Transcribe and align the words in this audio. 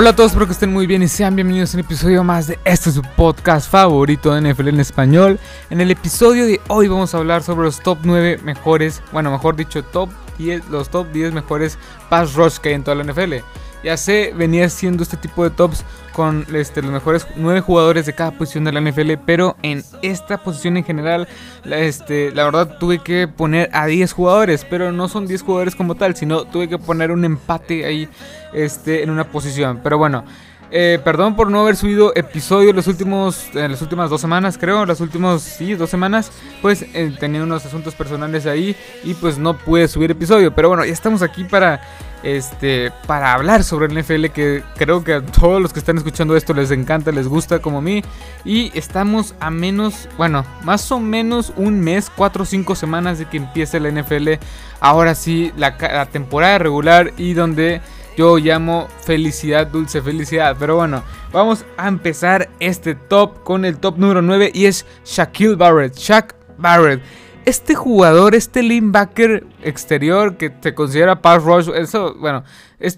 Hola 0.00 0.10
a 0.10 0.14
todos, 0.14 0.30
espero 0.30 0.46
que 0.46 0.52
estén 0.52 0.72
muy 0.72 0.86
bien 0.86 1.02
y 1.02 1.08
sean 1.08 1.34
bienvenidos 1.34 1.74
a 1.74 1.76
un 1.76 1.80
episodio 1.80 2.22
más 2.22 2.46
de 2.46 2.56
este 2.64 2.92
su 2.92 3.02
podcast 3.16 3.68
favorito 3.68 4.32
de 4.32 4.52
NFL 4.52 4.68
en 4.68 4.78
español. 4.78 5.40
En 5.70 5.80
el 5.80 5.90
episodio 5.90 6.46
de 6.46 6.60
hoy 6.68 6.86
vamos 6.86 7.12
a 7.12 7.18
hablar 7.18 7.42
sobre 7.42 7.64
los 7.64 7.80
top 7.80 7.98
9 8.04 8.38
mejores, 8.44 9.02
bueno, 9.10 9.32
mejor 9.32 9.56
dicho, 9.56 9.82
top 9.82 10.08
10, 10.38 10.68
los 10.68 10.88
top 10.88 11.10
10 11.10 11.32
mejores 11.32 11.78
pass 12.08 12.34
rush 12.34 12.58
que 12.58 12.68
hay 12.68 12.74
en 12.76 12.84
toda 12.84 12.94
la 12.94 13.12
NFL. 13.12 13.38
Ya 13.82 13.96
sé, 13.96 14.32
venía 14.34 14.66
haciendo 14.66 15.02
este 15.02 15.16
tipo 15.16 15.44
de 15.44 15.50
tops 15.50 15.84
con 16.12 16.44
este, 16.52 16.82
los 16.82 16.90
mejores 16.90 17.28
9 17.36 17.60
jugadores 17.60 18.04
de 18.06 18.12
cada 18.12 18.32
posición 18.32 18.64
de 18.64 18.72
la 18.72 18.80
NFL, 18.80 19.12
pero 19.24 19.56
en 19.62 19.84
esta 20.02 20.38
posición 20.38 20.76
en 20.76 20.84
general, 20.84 21.28
la, 21.62 21.78
este, 21.78 22.32
la 22.32 22.44
verdad 22.44 22.76
tuve 22.78 22.98
que 22.98 23.28
poner 23.28 23.70
a 23.72 23.86
10 23.86 24.12
jugadores, 24.12 24.66
pero 24.68 24.90
no 24.90 25.06
son 25.06 25.28
10 25.28 25.42
jugadores 25.42 25.76
como 25.76 25.94
tal, 25.94 26.16
sino 26.16 26.44
tuve 26.44 26.68
que 26.68 26.76
poner 26.76 27.12
un 27.12 27.24
empate 27.24 27.84
ahí 27.84 28.08
este, 28.52 29.04
en 29.04 29.10
una 29.10 29.30
posición. 29.30 29.80
Pero 29.80 29.96
bueno, 29.96 30.24
eh, 30.70 31.00
perdón 31.02 31.34
por 31.36 31.50
no 31.50 31.60
haber 31.60 31.76
subido 31.76 32.12
episodio 32.14 32.72
los 32.72 32.86
últimos, 32.86 33.48
en 33.54 33.70
las 33.70 33.80
últimas 33.80 34.10
dos 34.10 34.20
semanas, 34.20 34.58
creo, 34.58 34.84
las 34.84 35.00
últimas, 35.00 35.42
sí, 35.42 35.74
dos 35.74 35.88
semanas, 35.90 36.30
pues 36.60 36.82
eh, 36.94 37.14
tenía 37.18 37.42
unos 37.42 37.64
asuntos 37.64 37.94
personales 37.94 38.46
ahí 38.46 38.76
y 39.04 39.14
pues 39.14 39.38
no 39.38 39.56
pude 39.56 39.88
subir 39.88 40.10
episodio. 40.10 40.54
Pero 40.54 40.68
bueno, 40.68 40.84
ya 40.84 40.92
estamos 40.92 41.22
aquí 41.22 41.44
para 41.44 41.80
este, 42.22 42.90
para 43.06 43.32
hablar 43.32 43.62
sobre 43.62 43.86
el 43.86 43.98
NFL 43.98 44.26
que 44.26 44.64
creo 44.76 45.04
que 45.04 45.14
a 45.14 45.22
todos 45.24 45.62
los 45.62 45.72
que 45.72 45.78
están 45.78 45.96
escuchando 45.96 46.36
esto 46.36 46.52
les 46.52 46.70
encanta, 46.70 47.12
les 47.12 47.28
gusta 47.28 47.60
como 47.60 47.78
a 47.78 47.82
mí. 47.82 48.02
Y 48.44 48.70
estamos 48.76 49.34
a 49.40 49.50
menos, 49.50 50.08
bueno, 50.16 50.44
más 50.64 50.90
o 50.92 51.00
menos 51.00 51.52
un 51.56 51.80
mes, 51.80 52.10
cuatro 52.14 52.42
o 52.42 52.46
cinco 52.46 52.74
semanas 52.74 53.18
de 53.18 53.26
que 53.26 53.38
empiece 53.38 53.80
la 53.80 53.90
NFL. 53.90 54.32
Ahora 54.80 55.14
sí, 55.14 55.52
la 55.56 56.06
temporada 56.06 56.58
regular 56.58 57.12
y 57.16 57.34
donde 57.34 57.80
yo 58.18 58.36
llamo 58.36 58.88
felicidad, 59.02 59.68
dulce 59.68 60.02
felicidad. 60.02 60.56
Pero 60.58 60.74
bueno, 60.74 61.04
vamos 61.32 61.64
a 61.76 61.86
empezar 61.86 62.50
este 62.58 62.96
top 62.96 63.44
con 63.44 63.64
el 63.64 63.78
top 63.78 63.96
número 63.96 64.22
9 64.22 64.50
y 64.52 64.66
es 64.66 64.84
Shaquille 65.04 65.54
Barrett. 65.54 65.94
Shaq 65.94 66.34
Barrett 66.56 67.00
este 67.48 67.74
jugador, 67.74 68.34
este 68.34 68.62
linebacker 68.62 69.46
exterior 69.62 70.36
que 70.36 70.52
se 70.60 70.74
considera 70.74 71.22
pass 71.22 71.42
rush, 71.42 71.70
eso, 71.74 72.14
bueno, 72.18 72.44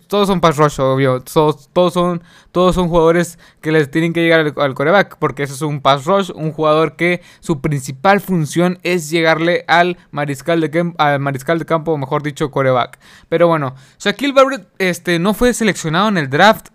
todos 0.08 0.26
son 0.26 0.40
pass 0.40 0.56
rush, 0.56 0.80
obvio, 0.80 1.20
todos, 1.20 1.70
todos, 1.72 1.92
son, 1.94 2.20
todos 2.50 2.74
son 2.74 2.88
jugadores 2.88 3.38
que 3.60 3.70
les 3.70 3.88
tienen 3.92 4.12
que 4.12 4.22
llegar 4.22 4.52
al, 4.56 4.74
coreback, 4.74 5.18
porque 5.18 5.44
eso 5.44 5.54
es 5.54 5.62
un 5.62 5.80
pass 5.80 6.04
rush, 6.04 6.32
un 6.34 6.50
jugador 6.50 6.96
que 6.96 7.22
su 7.38 7.60
principal 7.60 8.20
función 8.20 8.80
es 8.82 9.08
llegarle 9.08 9.64
al 9.68 9.98
mariscal 10.10 10.60
de, 10.60 10.94
al 10.98 11.20
mariscal 11.20 11.64
campo, 11.64 11.96
mejor 11.96 12.24
dicho, 12.24 12.50
coreback. 12.50 12.98
Pero 13.28 13.46
bueno, 13.46 13.76
Shaquille 14.00 14.32
Barrett 14.32 14.66
este, 14.78 15.20
no 15.20 15.32
fue 15.32 15.54
seleccionado 15.54 16.08
en 16.08 16.18
el 16.18 16.28
draft, 16.28 16.70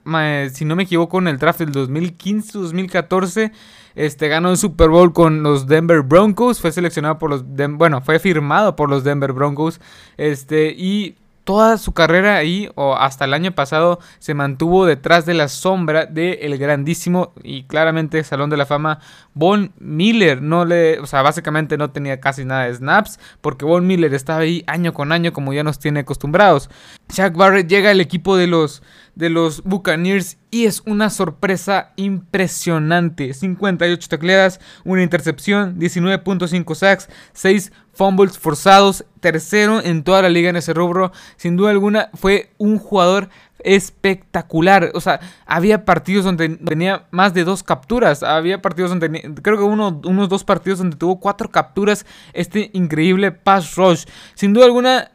si 0.53 0.63
no 0.63 0.77
me 0.77 0.83
equivoco, 0.83 1.19
en 1.19 1.27
el 1.27 1.39
draft 1.39 1.59
del 1.59 1.73
2015-2014. 1.73 3.51
Este, 3.95 4.27
ganó 4.27 4.51
el 4.51 4.57
Super 4.57 4.89
Bowl 4.89 5.13
con 5.13 5.43
los 5.43 5.67
Denver 5.67 6.01
Broncos. 6.01 6.59
Fue 6.59 6.71
seleccionado 6.71 7.17
por 7.17 7.29
los. 7.29 7.43
bueno, 7.45 8.01
fue 8.01 8.19
firmado 8.19 8.75
por 8.75 8.89
los 8.89 9.03
Denver 9.03 9.33
Broncos. 9.33 9.79
Este, 10.17 10.75
y 10.77 11.15
toda 11.45 11.77
su 11.77 11.93
carrera 11.93 12.35
ahí, 12.35 12.69
o 12.75 12.95
hasta 12.95 13.23
el 13.23 13.33
año 13.33 13.53
pasado, 13.53 13.99
se 14.19 14.33
mantuvo 14.33 14.85
detrás 14.85 15.25
de 15.25 15.35
la 15.35 15.47
sombra 15.47 16.07
del 16.07 16.57
grandísimo 16.57 17.33
y 17.43 17.63
claramente 17.63 18.23
Salón 18.23 18.49
de 18.49 18.57
la 18.57 18.65
Fama 18.65 18.99
Von 19.33 19.71
Miller. 19.79 20.41
No 20.41 20.65
le, 20.65 20.99
o 20.99 21.05
sea, 21.05 21.21
básicamente 21.21 21.77
no 21.77 21.91
tenía 21.91 22.19
casi 22.19 22.43
nada 22.43 22.65
de 22.65 22.73
snaps, 22.73 23.19
porque 23.41 23.63
Von 23.63 23.87
Miller 23.87 24.13
estaba 24.13 24.39
ahí 24.39 24.63
año 24.67 24.93
con 24.93 25.11
año, 25.11 25.31
como 25.31 25.53
ya 25.53 25.63
nos 25.63 25.79
tiene 25.79 26.01
acostumbrados. 26.01 26.69
Shaq 27.09 27.35
Barrett 27.37 27.67
llega 27.67 27.91
al 27.91 28.01
equipo 28.01 28.35
de 28.35 28.47
los 28.47 28.81
de 29.15 29.29
los 29.29 29.63
Buccaneers 29.63 30.37
y 30.51 30.65
es 30.65 30.81
una 30.85 31.09
sorpresa 31.09 31.93
impresionante. 31.95 33.33
58 33.33 34.07
tacleadas, 34.07 34.59
una 34.83 35.03
intercepción, 35.03 35.77
19.5 35.79 36.75
sacks, 36.75 37.09
6 37.33 37.71
fumbles 37.93 38.37
forzados, 38.37 39.05
tercero 39.19 39.81
en 39.81 40.03
toda 40.03 40.21
la 40.21 40.29
liga 40.29 40.49
en 40.49 40.57
ese 40.57 40.73
rubro. 40.73 41.11
Sin 41.37 41.55
duda 41.55 41.71
alguna 41.71 42.09
fue 42.13 42.51
un 42.57 42.77
jugador 42.77 43.29
espectacular. 43.59 44.91
O 44.93 45.01
sea, 45.01 45.19
había 45.45 45.85
partidos 45.85 46.23
donde 46.23 46.49
tenía 46.49 47.07
más 47.11 47.33
de 47.33 47.43
dos 47.43 47.63
capturas. 47.63 48.23
Había 48.23 48.61
partidos 48.61 48.91
donde 48.91 49.33
creo 49.41 49.57
que 49.57 49.63
uno, 49.63 50.01
unos 50.05 50.29
dos 50.29 50.43
partidos 50.43 50.79
donde 50.79 50.97
tuvo 50.97 51.19
cuatro 51.19 51.49
capturas. 51.49 52.05
Este 52.33 52.69
increíble 52.73 53.31
pass 53.31 53.75
rush. 53.75 54.05
Sin 54.35 54.53
duda 54.53 54.65
alguna 54.65 55.11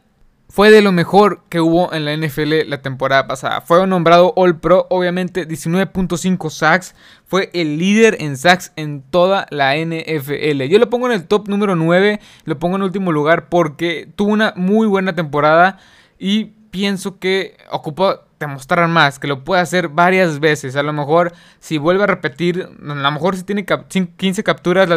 fue 0.51 0.69
de 0.69 0.81
lo 0.81 0.91
mejor 0.91 1.43
que 1.47 1.61
hubo 1.61 1.93
en 1.93 2.03
la 2.03 2.15
NFL 2.15 2.67
la 2.67 2.81
temporada 2.81 3.25
pasada. 3.25 3.61
Fue 3.61 3.87
nombrado 3.87 4.33
All 4.35 4.59
Pro, 4.59 4.85
obviamente 4.89 5.47
19.5 5.47 6.49
sacks. 6.49 6.93
Fue 7.23 7.49
el 7.53 7.77
líder 7.77 8.17
en 8.19 8.35
sacks 8.35 8.73
en 8.75 9.01
toda 9.01 9.47
la 9.49 9.77
NFL. 9.77 10.63
Yo 10.63 10.77
lo 10.77 10.89
pongo 10.89 11.07
en 11.07 11.13
el 11.13 11.25
top 11.25 11.47
número 11.47 11.77
9, 11.77 12.19
lo 12.43 12.59
pongo 12.59 12.75
en 12.75 12.81
último 12.81 13.13
lugar 13.13 13.47
porque 13.47 14.09
tuvo 14.17 14.33
una 14.33 14.53
muy 14.57 14.87
buena 14.87 15.15
temporada 15.15 15.79
y 16.19 16.51
pienso 16.69 17.17
que 17.17 17.55
ocupó 17.71 18.19
demostrar 18.41 18.87
más, 18.89 19.19
que 19.19 19.27
lo 19.27 19.45
puede 19.45 19.61
hacer 19.61 19.87
varias 19.87 20.39
veces. 20.41 20.75
A 20.75 20.83
lo 20.83 20.91
mejor 20.91 21.31
si 21.59 21.77
vuelve 21.77 22.03
a 22.03 22.07
repetir, 22.07 22.67
a 22.81 22.93
lo 22.93 23.11
mejor 23.11 23.37
si 23.37 23.43
tiene 23.43 23.65
15 23.65 24.43
capturas 24.43 24.89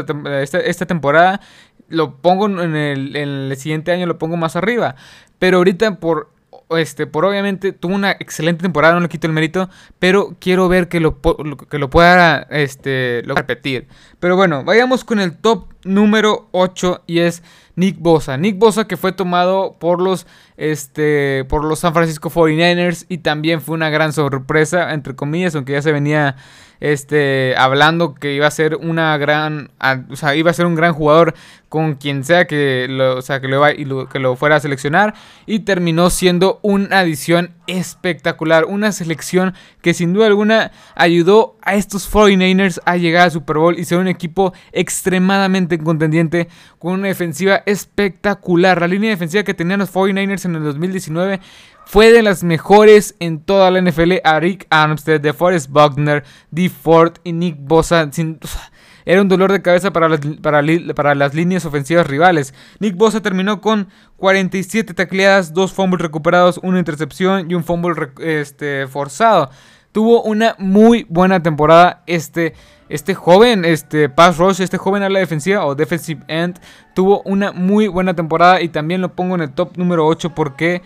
esta, 0.43 0.87
temporada, 0.87 1.41
lo 1.89 2.17
pongo 2.17 2.47
en 2.47 2.77
el, 2.77 3.17
en 3.17 3.29
el 3.29 3.57
siguiente 3.57 3.93
año, 3.93 4.07
lo 4.07 4.19
pongo 4.19 4.37
más 4.37 4.57
arriba. 4.57 4.97
Pero 5.39 5.59
ahorita 5.59 5.97
por 5.99 6.35
este, 6.71 7.07
por 7.07 7.25
obviamente 7.25 7.73
tuvo 7.73 7.95
una 7.95 8.13
excelente 8.13 8.63
temporada, 8.63 8.95
no 8.95 9.01
le 9.01 9.09
quito 9.09 9.27
el 9.27 9.33
mérito, 9.33 9.69
pero 9.99 10.35
quiero 10.41 10.69
ver 10.69 10.89
que 10.89 11.01
lo, 11.01 11.21
que 11.69 11.79
lo 11.79 11.91
pueda 11.91 12.47
este, 12.51 13.23
repetir. 13.27 13.87
Pero 14.21 14.37
bueno, 14.37 14.65
vayamos 14.65 15.05
con 15.05 15.21
el 15.21 15.37
top 15.37 15.67
número 15.85 16.49
8 16.53 17.03
y 17.07 17.21
es 17.21 17.43
Nick 17.77 17.99
Bosa. 17.99 18.37
Nick 18.37 18.59
Bosa 18.59 18.87
que 18.87 18.97
fue 18.97 19.13
tomado 19.13 19.77
por 19.79 20.01
los, 20.01 20.27
este, 20.57 21.45
por 21.49 21.65
los 21.65 21.81
San 21.81 21.93
Francisco 21.93 22.31
49ers 22.31 23.07
y 23.09 23.19
también 23.19 23.61
fue 23.61 23.75
una 23.75 23.91
gran 23.91 24.13
sorpresa, 24.13 24.93
entre 24.93 25.15
comillas, 25.15 25.55
aunque 25.55 25.73
ya 25.73 25.83
se 25.83 25.93
venía 25.93 26.37
este, 26.85 27.55
hablando 27.57 28.13
que 28.13 28.35
iba 28.35 28.47
a 28.47 28.51
ser 28.51 28.77
una 28.77 29.17
gran, 29.17 29.71
o 30.11 30.17
sea, 30.17 30.35
iba 30.35 30.51
a 30.51 30.55
ser 30.55 30.67
un 30.67 30.75
gran 30.75 30.93
jugador 30.93 31.33
con 31.71 31.95
quien 31.95 32.25
sea 32.25 32.47
que 32.47 32.87
o 33.17 33.23
sea, 33.23 33.41
que 33.41 33.49
lo, 33.49 34.09
que 34.09 34.19
lo 34.19 34.37
fuera 34.37 34.57
a 34.57 34.61
seleccionar 34.61 35.15
y 35.47 35.61
terminó 35.61 36.11
siendo 36.11 36.61
una 36.61 36.99
adición 36.99 37.55
espectacular, 37.67 38.67
una 38.67 38.93
selección 38.93 39.55
que 39.81 39.95
sin 39.95 40.13
duda 40.13 40.27
alguna 40.27 40.73
ayudó 40.95 41.57
a 41.63 41.75
estos 41.75 42.09
49ers 42.13 42.81
a 42.85 42.99
llegar 42.99 43.23
al 43.23 43.31
Super 43.31 43.57
Bowl 43.57 43.79
y 43.79 43.87
ser 43.87 43.99
un 43.99 44.09
equipo 44.09 44.53
extremadamente 44.73 45.79
contendiente 45.79 46.49
con 46.79 46.93
una 46.93 47.09
defensiva 47.09 47.63
espectacular. 47.65 48.79
La 48.79 48.89
línea 48.89 49.09
defensiva 49.09 49.43
que 49.43 49.55
tenían 49.55 49.81
los 49.81 49.93
49ers 49.93 50.45
en 50.45 50.57
el 50.57 50.65
2019 50.65 51.41
fue 51.87 52.11
de 52.11 52.23
las 52.23 52.43
mejores 52.43 53.15
en 53.21 53.41
toda 53.41 53.71
la 53.71 53.81
NFL. 53.81 54.15
A 54.25 54.41
Rick 54.41 54.67
Armstead, 54.71 55.21
DeForest 55.21 55.71
Buckner, 55.71 56.25
D. 56.51 56.69
Ford 56.69 57.15
y 57.25 57.33
Nick 57.33 57.57
Bosa. 57.59 58.11
era 59.05 59.21
un 59.21 59.29
dolor 59.29 59.53
de 59.53 59.63
cabeza 59.63 59.93
para 59.93 60.09
las, 60.09 60.21
para, 60.43 61.15
las 61.15 61.35
líneas 61.35 61.65
ofensivas 61.65 62.07
rivales. 62.07 62.55
Nick 62.81 62.97
Bosa 62.97 63.21
terminó 63.21 63.61
con 63.61 63.89
47 64.17 64.95
tacleadas, 64.95 65.53
2 65.53 65.73
fumbles 65.73 66.01
recuperados, 66.01 66.59
una 66.63 66.79
intercepción 66.79 67.51
y 67.51 67.55
un 67.55 67.65
fumble 67.65 68.11
este, 68.19 68.87
forzado. 68.87 69.51
Tuvo 69.93 70.23
una 70.23 70.57
muy 70.59 71.07
buena 71.09 71.41
temporada 71.41 72.03
este, 72.07 72.55
este 72.89 73.15
joven, 73.15 73.65
este 73.65 74.09
pass 74.09 74.39
rush, 74.39 74.61
este 74.61 74.77
joven 74.77 75.05
a 75.05 75.09
la 75.09 75.21
defensiva 75.21 75.65
o 75.65 75.77
defensive 75.77 76.23
end. 76.27 76.59
Tuvo 76.95 77.23
una 77.25 77.53
muy 77.53 77.87
buena 77.87 78.15
temporada 78.15 78.61
y 78.61 78.69
también 78.71 79.01
lo 79.01 79.15
pongo 79.15 79.37
en 79.37 79.43
el 79.43 79.53
top 79.53 79.77
número 79.77 80.07
8 80.07 80.35
porque 80.35 80.83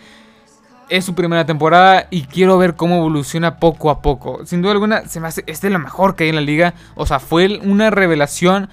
es 0.89 1.05
su 1.05 1.15
primera 1.15 1.45
temporada 1.45 2.07
y 2.09 2.23
quiero 2.23 2.57
ver 2.57 2.75
cómo 2.75 2.97
evoluciona 2.97 3.57
poco 3.57 3.89
a 3.89 4.01
poco. 4.01 4.45
Sin 4.45 4.61
duda 4.61 4.73
alguna, 4.73 5.07
se 5.07 5.19
me 5.19 5.27
hace, 5.27 5.43
es 5.47 5.61
de 5.61 5.69
lo 5.69 5.79
mejor 5.79 6.15
que 6.15 6.23
hay 6.23 6.29
en 6.29 6.35
la 6.35 6.41
liga. 6.41 6.73
O 6.95 7.05
sea, 7.05 7.19
fue 7.19 7.59
una 7.63 7.89
revelación. 7.89 8.69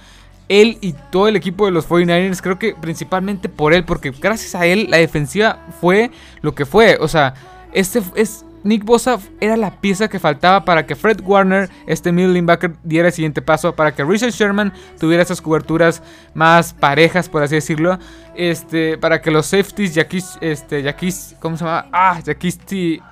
Él 0.49 0.77
y 0.79 0.93
todo 1.11 1.27
el 1.27 1.35
equipo 1.35 1.65
de 1.65 1.71
los 1.71 1.89
49ers, 1.89 2.41
creo 2.41 2.57
que 2.57 2.73
principalmente 2.73 3.49
por 3.49 3.73
él, 3.73 3.83
porque 3.83 4.11
gracias 4.11 4.55
a 4.55 4.65
él 4.65 4.87
la 4.89 4.97
defensiva 4.97 5.59
fue 5.81 6.09
lo 6.41 6.55
que 6.55 6.65
fue. 6.65 6.97
O 7.01 7.07
sea, 7.07 7.33
este 7.73 8.01
es 8.15 8.45
Nick 8.63 8.83
Bosa 8.83 9.19
era 9.39 9.55
la 9.55 9.79
pieza 9.79 10.07
que 10.07 10.19
faltaba 10.19 10.65
para 10.65 10.85
que 10.85 10.95
Fred 10.95 11.21
Warner, 11.23 11.69
este 11.85 12.11
middle 12.11 12.33
linebacker, 12.33 12.73
diera 12.83 13.07
el 13.07 13.13
siguiente 13.13 13.41
paso, 13.41 13.75
para 13.75 13.93
que 13.93 14.03
Richard 14.03 14.31
Sherman 14.31 14.73
tuviera 14.99 15.23
esas 15.23 15.41
coberturas 15.41 16.01
más 16.33 16.73
parejas, 16.73 17.29
por 17.29 17.43
así 17.43 17.55
decirlo, 17.55 17.97
este, 18.35 18.97
para 18.97 19.21
que 19.21 19.31
los 19.31 19.45
safeties, 19.45 19.95
Jaquis, 19.95 20.37
este, 20.41 20.83
¿cómo 21.39 21.57
se 21.57 21.65
llama? 21.65 21.85
Ah, 21.91 22.19
Jaquis, 22.25 22.59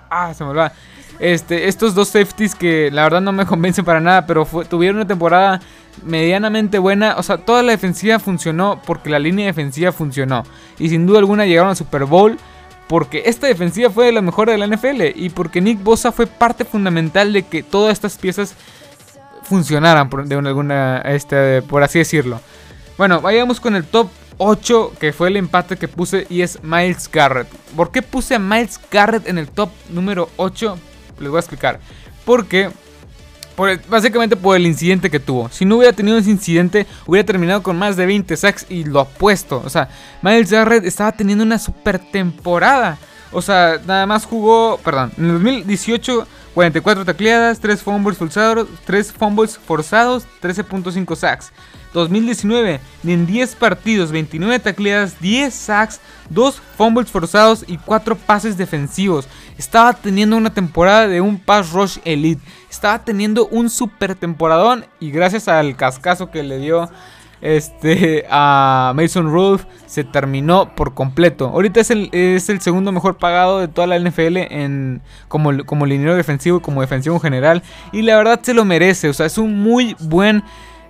ah, 0.10 0.34
se 0.34 0.44
me 0.44 0.50
olvidó. 0.52 0.72
Este, 1.20 1.70
estos 1.70 1.96
dos 1.96 2.10
safeties 2.10 2.56
que 2.56 2.92
la 2.92 3.04
verdad 3.04 3.22
no 3.22 3.32
me 3.32 3.46
convencen 3.46 3.86
para 3.86 4.02
nada, 4.02 4.26
pero 4.26 4.46
tuvieron 4.70 4.98
una 4.98 5.08
temporada 5.08 5.62
medianamente 6.04 6.78
buena. 6.78 7.16
O 7.18 7.24
sea, 7.24 7.38
toda 7.38 7.64
la 7.64 7.72
defensiva 7.72 8.20
funcionó 8.20 8.82
porque 8.86 9.10
la 9.10 9.20
línea 9.20 9.46
defensiva 9.46 9.92
funcionó. 9.92 10.44
Y 10.78 10.90
sin 10.90 11.06
duda 11.06 11.20
alguna 11.20 11.46
llegaron 11.46 11.70
al 11.70 11.76
Super 11.78 12.06
Bowl 12.06 12.38
porque 12.88 13.24
esta 13.26 13.48
defensiva 13.48 13.90
fue 13.90 14.06
de 14.06 14.12
la 14.12 14.22
mejor 14.22 14.50
de 14.50 14.58
la 14.58 14.68
NFL 14.68 15.02
y 15.16 15.30
porque 15.30 15.62
Nick 15.62 15.82
Bosa 15.84 16.12
fue 16.12 16.28
parte 16.28 16.66
fundamental 16.66 17.34
de 17.34 17.44
que 17.44 17.64
todas 17.64 17.94
estas 17.94 18.18
piezas 18.18 18.56
funcionaran 19.44 20.10
de 20.26 20.36
alguna, 20.36 21.02
este, 21.02 21.62
por 21.62 21.84
así 21.84 22.00
decirlo. 22.00 22.40
Bueno, 22.98 23.22
vayamos 23.22 23.60
con 23.60 23.76
el 23.76 23.86
top 23.86 24.10
8, 24.38 24.94
que 25.00 25.14
fue 25.14 25.30
el 25.30 25.38
empate 25.38 25.78
que 25.78 25.88
puse, 25.88 26.26
y 26.30 26.42
es 26.42 26.64
Miles 26.64 27.10
Garrett. 27.12 27.48
¿Por 27.76 27.92
qué 27.92 28.02
puse 28.02 28.36
a 28.36 28.40
Miles 28.40 28.80
Garrett 28.92 29.28
en 29.28 29.38
el 29.38 29.50
top 29.50 29.70
número 29.90 30.30
8? 30.38 30.78
Les 31.20 31.30
voy 31.30 31.38
a 31.38 31.40
explicar. 31.40 31.80
Porque 32.26 32.72
básicamente 33.88 34.36
por 34.36 34.56
el 34.56 34.66
incidente 34.66 35.10
que 35.10 35.20
tuvo. 35.20 35.50
Si 35.50 35.66
no 35.66 35.78
hubiera 35.78 35.94
tenido 35.94 36.18
ese 36.18 36.32
incidente, 36.32 36.86
hubiera 37.06 37.26
terminado 37.26 37.64
con 37.64 37.78
más 37.78 37.96
de 37.96 38.06
20 38.06 38.36
sacks 38.38 38.66
y 38.70 38.84
lo 38.84 39.00
apuesto. 39.00 39.62
O 39.66 39.70
sea, 39.70 39.90
Miles 40.22 40.52
Garrett 40.52 40.86
estaba 40.86 41.12
teniendo 41.12 41.44
una 41.44 41.60
super 41.60 42.00
temporada. 42.00 42.98
O 43.32 43.42
sea, 43.42 43.80
nada 43.86 44.06
más 44.06 44.26
jugó, 44.26 44.80
perdón, 44.84 45.12
en 45.18 45.26
el 45.26 45.32
2018 45.34 46.28
44 46.56 47.04
tacleadas, 47.04 47.60
3 47.60 47.84
fumbles 47.84 48.18
forzados, 48.18 48.68
3 48.86 49.12
fumbles 49.12 49.58
forzados, 49.58 50.26
13.5 50.42 51.16
sacks. 51.16 51.52
2019, 51.94 52.80
en 53.06 53.26
10 53.26 53.56
partidos, 53.56 54.12
29 54.12 54.60
tacleadas, 54.60 55.20
10 55.20 55.54
sacks, 55.54 56.00
2 56.30 56.62
fumbles 56.78 57.12
forzados 57.12 57.66
y 57.68 57.78
4 57.78 58.16
pases 58.16 58.58
defensivos. 58.58 59.28
Estaba 59.58 59.94
teniendo 59.94 60.38
una 60.38 60.54
temporada 60.54 61.08
de 61.08 61.20
un 61.20 61.40
pass 61.40 61.72
rush 61.72 61.98
elite. 62.06 62.42
Estaba 62.70 63.04
teniendo 63.04 63.48
un 63.48 63.70
super 63.70 64.16
temporadón 64.16 64.86
y 65.00 65.12
gracias 65.12 65.50
al 65.50 65.76
cascazo 65.76 66.32
que 66.32 66.44
le 66.44 66.60
dio 66.60 66.90
este, 67.42 68.26
a 68.30 68.94
Mason 68.96 69.32
Rudolph 69.32 69.66
se 69.86 70.04
terminó 70.04 70.74
por 70.76 70.94
completo. 70.94 71.48
Ahorita 71.48 71.80
es 71.80 71.92
el, 71.92 72.10
es 72.12 72.50
el 72.50 72.62
segundo 72.62 72.92
mejor 72.92 73.18
pagado 73.18 73.60
de 73.60 73.68
toda 73.68 73.88
la 73.88 74.00
NFL 74.00 74.38
en, 74.38 75.02
como, 75.28 75.66
como 75.66 75.86
liniero 75.86 76.16
defensivo 76.16 76.58
y 76.58 76.62
como 76.62 76.82
defensivo 76.82 77.16
en 77.16 77.22
general. 77.22 77.64
Y 77.92 78.02
la 78.02 78.18
verdad 78.18 78.40
se 78.42 78.54
lo 78.54 78.66
merece. 78.66 79.10
O 79.10 79.14
sea, 79.14 79.26
es 79.26 79.38
un 79.38 79.62
muy 79.62 79.96
buen 80.00 80.44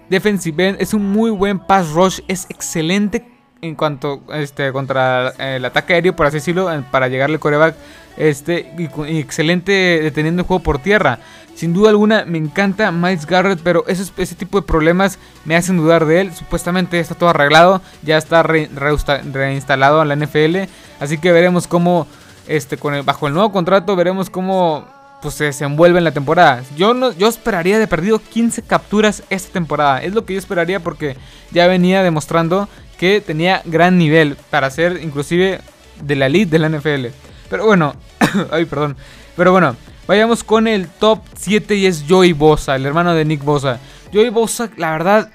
defensive 0.10 0.70
end, 0.70 0.82
es 0.82 0.94
un 0.94 1.12
muy 1.12 1.32
buen 1.32 1.60
pass 1.60 1.92
rush. 1.92 2.20
Es 2.28 2.46
excelente 2.50 3.28
en 3.62 3.76
cuanto 3.76 4.22
este, 4.34 4.72
contra 4.72 5.30
el 5.40 5.66
ataque 5.66 5.94
aéreo, 5.94 6.16
por 6.16 6.28
así 6.28 6.38
decirlo, 6.38 6.70
para 6.92 7.08
llegarle 7.08 7.36
al 7.36 7.40
coreback. 7.40 7.76
Este, 8.18 8.72
y, 8.78 9.20
excelente 9.20 9.72
deteniendo 9.72 10.42
el 10.42 10.48
juego 10.48 10.64
por 10.64 10.80
tierra. 10.80 11.20
Sin 11.56 11.74
duda 11.74 11.90
alguna 11.90 12.26
me 12.26 12.38
encanta 12.38 12.92
Miles 12.92 13.26
Garrett, 13.26 13.60
pero 13.64 13.86
ese, 13.88 14.12
ese 14.18 14.36
tipo 14.36 14.60
de 14.60 14.68
problemas 14.68 15.20
me 15.46 15.56
hacen 15.56 15.78
dudar 15.78 16.06
de 16.06 16.22
él. 16.22 16.34
Supuestamente 16.34 17.00
está 17.00 17.16
todo 17.16 17.30
arreglado, 17.30 17.82
ya 18.04 18.18
está 18.18 18.44
reinstalado 18.44 20.02
a 20.02 20.06
la 20.06 20.16
NFL. 20.16 20.70
Así 21.00 21.18
que 21.18 21.32
veremos 21.32 21.68
cómo, 21.68 22.08
este, 22.48 22.78
con 22.78 23.06
bajo 23.06 23.28
el 23.28 23.34
nuevo 23.34 23.52
contrato, 23.52 23.96
veremos 23.96 24.30
cómo 24.30 24.86
pues, 25.22 25.36
se 25.36 25.46
desenvuelve 25.46 25.98
en 25.98 26.04
la 26.04 26.12
temporada. 26.12 26.64
Yo, 26.76 26.94
no, 26.94 27.12
yo 27.14 27.28
esperaría 27.28 27.80
de 27.80 27.88
perdido 27.88 28.20
15 28.20 28.62
capturas 28.62 29.24
esta 29.30 29.54
temporada. 29.54 30.04
Es 30.04 30.14
lo 30.14 30.26
que 30.26 30.34
yo 30.34 30.40
esperaría 30.40 30.80
porque 30.82 31.16
ya 31.52 31.68
venía 31.68 32.04
demostrando 32.04 32.68
que 32.98 33.22
tenía 33.22 33.62
gran 33.66 33.98
nivel 33.98 34.38
para 34.50 34.70
ser 34.70 35.00
inclusive 35.02 35.62
de 36.02 36.16
la 36.16 36.28
elite 36.28 36.52
de 36.52 36.60
la 36.60 36.70
NFL. 36.70 37.08
Pero 37.50 37.66
bueno, 37.66 37.96
ay, 38.52 38.66
perdón. 38.66 38.96
Pero 39.36 39.52
bueno, 39.52 39.76
vayamos 40.08 40.44
con 40.44 40.68
el 40.68 40.88
top 40.88 41.20
7 41.36 41.76
y 41.76 41.86
es 41.86 42.06
Joey 42.08 42.34
Bosa, 42.34 42.76
el 42.76 42.86
hermano 42.86 43.14
de 43.14 43.26
Nick 43.26 43.44
Bosa. 43.44 43.80
Joey 44.14 44.30
Bosa, 44.30 44.70
la 44.78 44.92
verdad, 44.92 45.30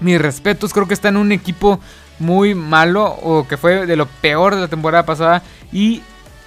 mis 0.00 0.20
respetos, 0.20 0.72
creo 0.72 0.86
que 0.86 0.94
está 0.94 1.08
en 1.08 1.16
un 1.16 1.32
equipo 1.32 1.80
muy 2.18 2.54
malo 2.54 3.04
o 3.04 3.46
que 3.46 3.56
fue 3.56 3.86
de 3.86 3.96
lo 3.96 4.06
peor 4.06 4.54
de 4.54 4.62
la 4.62 4.68
temporada 4.68 5.04
pasada 5.04 5.42
y 5.72 6.02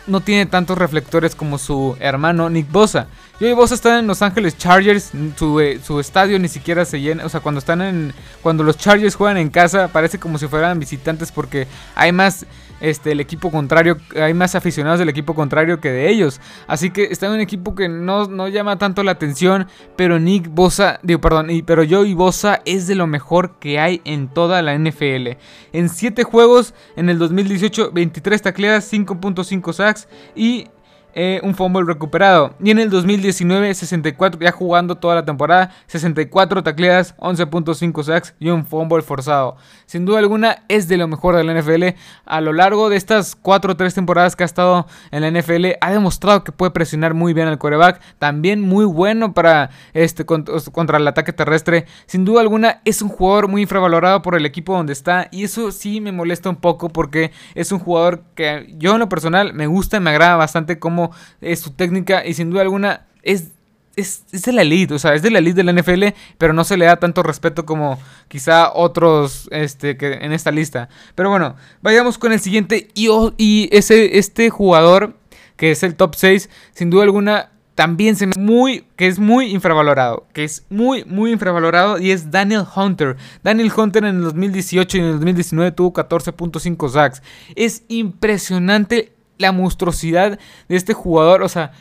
no 0.08 0.22
tiene 0.22 0.48
tantos 0.48 0.78
reflectores 0.78 1.36
como 1.36 1.58
su 1.58 1.96
hermano 2.00 2.50
Nick 2.50 2.72
Bosa. 2.72 3.08
Joey 3.40 3.54
Bosa 3.54 3.76
está 3.76 4.00
en 4.00 4.08
Los 4.08 4.22
Ángeles 4.22 4.58
Chargers, 4.58 5.12
su, 5.38 5.60
eh, 5.60 5.80
su, 5.84 6.00
estadio 6.00 6.38
ni 6.40 6.50
siquiera 6.50 6.84
se 6.84 7.00
llena, 7.00 7.26
o 7.26 7.30
sea, 7.30 7.40
cuando 7.40 7.60
están 7.60 7.82
en 7.82 8.14
cuando 8.42 8.64
los 8.64 8.78
Chargers 8.78 9.16
juegan 9.16 9.38
en 9.38 9.50
casa 9.50 9.88
parece 9.88 10.20
como 10.20 10.38
si 10.38 10.48
fueran 10.48 10.80
visitantes 10.80 11.32
porque 11.32 11.68
hay 11.96 12.12
más 12.12 12.46
este, 12.82 13.12
el 13.12 13.20
equipo 13.20 13.52
contrario, 13.52 13.98
hay 14.16 14.34
más 14.34 14.56
aficionados 14.56 15.00
del 15.00 15.10
equipo 15.10 15.36
contrario 15.36 15.80
que 15.80 15.92
de 15.92 16.10
ellos. 16.10 16.40
Así 16.68 16.90
que 16.92 17.04
está 17.04 17.28
en 17.28 17.34
un 17.34 17.40
equipo 17.40 17.76
que 17.76 17.90
no, 17.90 18.28
no 18.28 18.48
llama 18.48 18.78
tanto 18.78 19.04
la 19.04 19.12
atención, 19.12 19.68
pero 19.96 20.20
Nick 20.20 20.50
Bosa, 20.50 21.00
digo, 21.04 21.22
perdón, 21.22 21.48
pero 21.66 21.84
Joey 21.88 22.14
Bosa 22.14 22.62
es 22.66 22.88
de 22.88 22.96
lo 22.96 23.08
mejor 23.08 23.60
que 23.60 23.80
hay 23.80 24.02
en 24.06 24.28
toda 24.28 24.62
la 24.62 24.78
NFL. 24.78 25.38
En 25.74 25.90
7 25.90 26.24
juegos, 26.24 26.74
en 26.96 27.10
el 27.10 27.20
2018, 27.20 27.92
23 27.92 28.42
tacleadas, 28.42 28.92
5.5 28.92 29.74
sacks 29.74 30.08
y 30.36 30.68
eh, 31.14 31.40
un 31.44 31.56
fumble 31.56 31.84
recuperado. 31.86 32.54
Y 32.64 32.72
en 32.72 32.80
el 32.80 32.90
2019, 32.90 33.74
64, 33.74 34.40
ya 34.42 34.52
jugando 34.52 34.96
toda 34.96 35.16
la 35.16 35.26
temporada, 35.26 35.72
64 35.88 36.64
tacleadas, 36.64 37.16
11.5 37.18 38.04
sacks 38.04 38.36
y 38.40 38.50
un 38.50 38.66
fumble 38.66 39.02
forzado. 39.02 39.58
Sin 39.86 40.06
duda 40.06 40.20
alguna, 40.20 40.64
es 40.68 40.88
de 40.88 40.98
lo 40.98 41.08
mejor 41.08 41.36
de 41.36 41.44
la 41.44 41.60
NFL. 41.60 41.98
A 42.26 42.42
lo 42.42 42.54
largo 42.54 42.90
de 42.90 42.98
estas 42.98 43.36
4 43.36 43.74
o 43.74 43.76
3 43.76 43.94
temporadas 43.94 44.36
que 44.36 44.44
ha 44.44 44.46
estado 44.46 44.86
en 45.12 45.22
la 45.22 45.32
NFL, 45.32 45.78
ha 45.82 45.92
demostrado 45.92 46.44
que 46.44 46.52
puede 46.52 46.72
presionar 46.72 47.14
muy 47.14 47.34
bien 47.34 47.48
al 47.48 47.58
coreback. 47.58 48.00
También 48.20 48.62
muy 48.62 48.86
bueno 48.86 49.34
para 49.34 49.72
este, 49.94 50.26
contra 50.26 50.98
el 50.98 51.08
ataque 51.08 51.34
terrestre. 51.34 51.86
Sin 52.06 52.24
duda 52.24 52.42
alguna, 52.42 52.82
es 52.86 53.02
un 53.02 53.10
jugador 53.10 53.48
muy 53.48 53.64
infravalorado 53.64 54.22
por 54.22 54.36
el 54.36 54.46
equipo 54.46 54.76
donde 54.76 54.94
está. 54.94 55.28
Y 55.32 55.44
eso 55.44 55.72
sí 55.72 56.02
me 56.02 56.12
molesta 56.12 56.50
un 56.50 56.58
poco 56.58 56.90
porque 56.90 57.32
es 57.56 57.72
un 57.72 57.80
jugador 57.80 58.24
que 58.36 58.74
yo 58.78 58.94
en 58.94 59.00
lo 59.00 59.10
personal 59.10 59.54
me 59.54 59.68
gusta 59.68 59.98
y 59.98 60.00
me 60.00 60.12
agrada 60.12 60.36
bastante 60.36 60.80
como 60.80 61.09
es 61.42 61.60
su 61.60 61.72
técnica 61.72 62.26
y 62.26 62.34
sin 62.34 62.50
duda 62.50 62.62
alguna 62.62 63.08
es, 63.24 63.50
es, 63.96 64.24
de 64.32 64.54
la 64.54 64.62
elite, 64.62 64.94
o 64.94 65.00
sea, 65.00 65.14
es 65.14 65.22
de 65.22 65.32
la 65.32 65.40
elite 65.40 65.64
de 65.64 65.64
la 65.64 65.74
NFL, 65.74 66.06
pero 66.38 66.54
no 66.54 66.64
se 66.64 66.78
le 66.78 66.86
da 66.86 66.98
tanto 66.98 67.24
respeto 67.24 67.66
como 67.66 68.00
quizá 68.28 68.72
otros 68.74 69.50
este, 69.52 69.98
que 69.98 70.14
en 70.14 70.32
esta 70.32 70.52
lista. 70.52 70.90
Pero 71.16 71.30
bueno, 71.30 71.56
vayamos 71.82 72.18
con 72.18 72.32
el 72.32 72.40
siguiente 72.40 72.90
y, 72.94 73.10
y 73.38 73.70
ese, 73.72 74.18
este 74.18 74.50
jugador 74.50 75.16
que 75.56 75.72
es 75.72 75.84
el 75.84 75.96
top 75.96 76.16
6, 76.16 76.50
sin 76.74 76.90
duda 76.90 77.04
alguna 77.04 77.52
también 77.80 78.18
se 78.18 78.28
me 78.28 78.34
muy 78.38 78.84
que 78.98 79.08
es 79.08 79.20
muy 79.20 79.52
infravalorado, 79.54 80.28
que 80.34 80.44
es 80.44 80.66
muy 80.70 81.06
muy 81.06 81.32
infravalorado 81.32 81.98
y 81.98 82.12
es 82.12 82.30
Daniel 82.30 82.64
Hunter. 82.76 83.16
Daniel 83.42 83.72
Hunter 83.74 84.04
en 84.04 84.18
el 84.18 84.24
2018 84.24 84.98
y 84.98 85.00
en 85.00 85.06
el 85.06 85.14
2019 85.14 85.72
tuvo 85.72 85.94
14.5 85.94 86.90
sacks. 86.90 87.22
Es 87.56 87.84
impresionante 87.88 89.14
la 89.40 89.52
monstruosidad 89.52 90.38
de 90.68 90.76
este 90.76 90.94
jugador. 90.94 91.42
O 91.42 91.50
sea, 91.50 91.72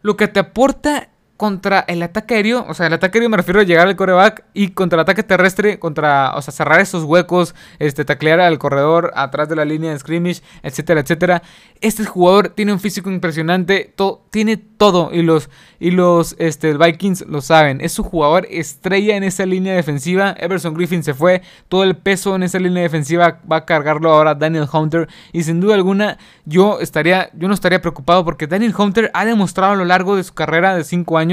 lo 0.00 0.16
que 0.16 0.28
te 0.28 0.40
aporta 0.40 1.10
contra 1.42 1.80
el 1.88 2.00
ataque 2.04 2.36
aéreo, 2.36 2.64
o 2.68 2.72
sea, 2.72 2.86
el 2.86 2.92
ataque 2.92 3.18
aéreo 3.18 3.28
me 3.28 3.36
refiero 3.36 3.58
a 3.58 3.64
llegar 3.64 3.88
al 3.88 3.96
coreback 3.96 4.44
y 4.54 4.68
contra 4.68 4.94
el 4.94 5.00
ataque 5.00 5.24
terrestre, 5.24 5.80
contra, 5.80 6.36
o 6.36 6.40
sea, 6.40 6.54
cerrar 6.54 6.78
esos 6.78 7.02
huecos, 7.02 7.56
este, 7.80 8.04
taclear 8.04 8.38
al 8.38 8.60
corredor 8.60 9.10
atrás 9.16 9.48
de 9.48 9.56
la 9.56 9.64
línea 9.64 9.90
de 9.90 9.98
scrimmage, 9.98 10.40
etcétera, 10.62 11.00
etcétera. 11.00 11.42
Este 11.80 12.04
jugador 12.04 12.50
tiene 12.50 12.72
un 12.72 12.78
físico 12.78 13.10
impresionante, 13.10 13.92
tiene 14.30 14.56
todo 14.56 15.10
y 15.12 15.22
los, 15.22 15.50
y 15.80 15.90
los 15.90 16.36
este, 16.38 16.74
Vikings 16.74 17.26
lo 17.26 17.40
saben. 17.40 17.80
Es 17.80 17.90
su 17.90 18.04
jugador 18.04 18.46
estrella 18.48 19.16
en 19.16 19.24
esa 19.24 19.44
línea 19.44 19.74
defensiva. 19.74 20.36
Everson 20.38 20.74
Griffin 20.74 21.02
se 21.02 21.12
fue, 21.12 21.42
todo 21.68 21.82
el 21.82 21.96
peso 21.96 22.36
en 22.36 22.44
esa 22.44 22.60
línea 22.60 22.84
defensiva 22.84 23.40
va 23.50 23.56
a 23.56 23.64
cargarlo 23.64 24.12
ahora 24.12 24.36
Daniel 24.36 24.68
Hunter 24.72 25.08
y 25.32 25.42
sin 25.42 25.60
duda 25.60 25.74
alguna 25.74 26.18
yo 26.44 26.78
estaría, 26.78 27.30
yo 27.34 27.48
no 27.48 27.54
estaría 27.54 27.80
preocupado 27.80 28.24
porque 28.24 28.46
Daniel 28.46 28.74
Hunter 28.78 29.10
ha 29.12 29.24
demostrado 29.24 29.72
a 29.72 29.76
lo 29.76 29.84
largo 29.84 30.14
de 30.14 30.22
su 30.22 30.34
carrera 30.34 30.76
de 30.76 30.84
5 30.84 31.18
años 31.18 31.31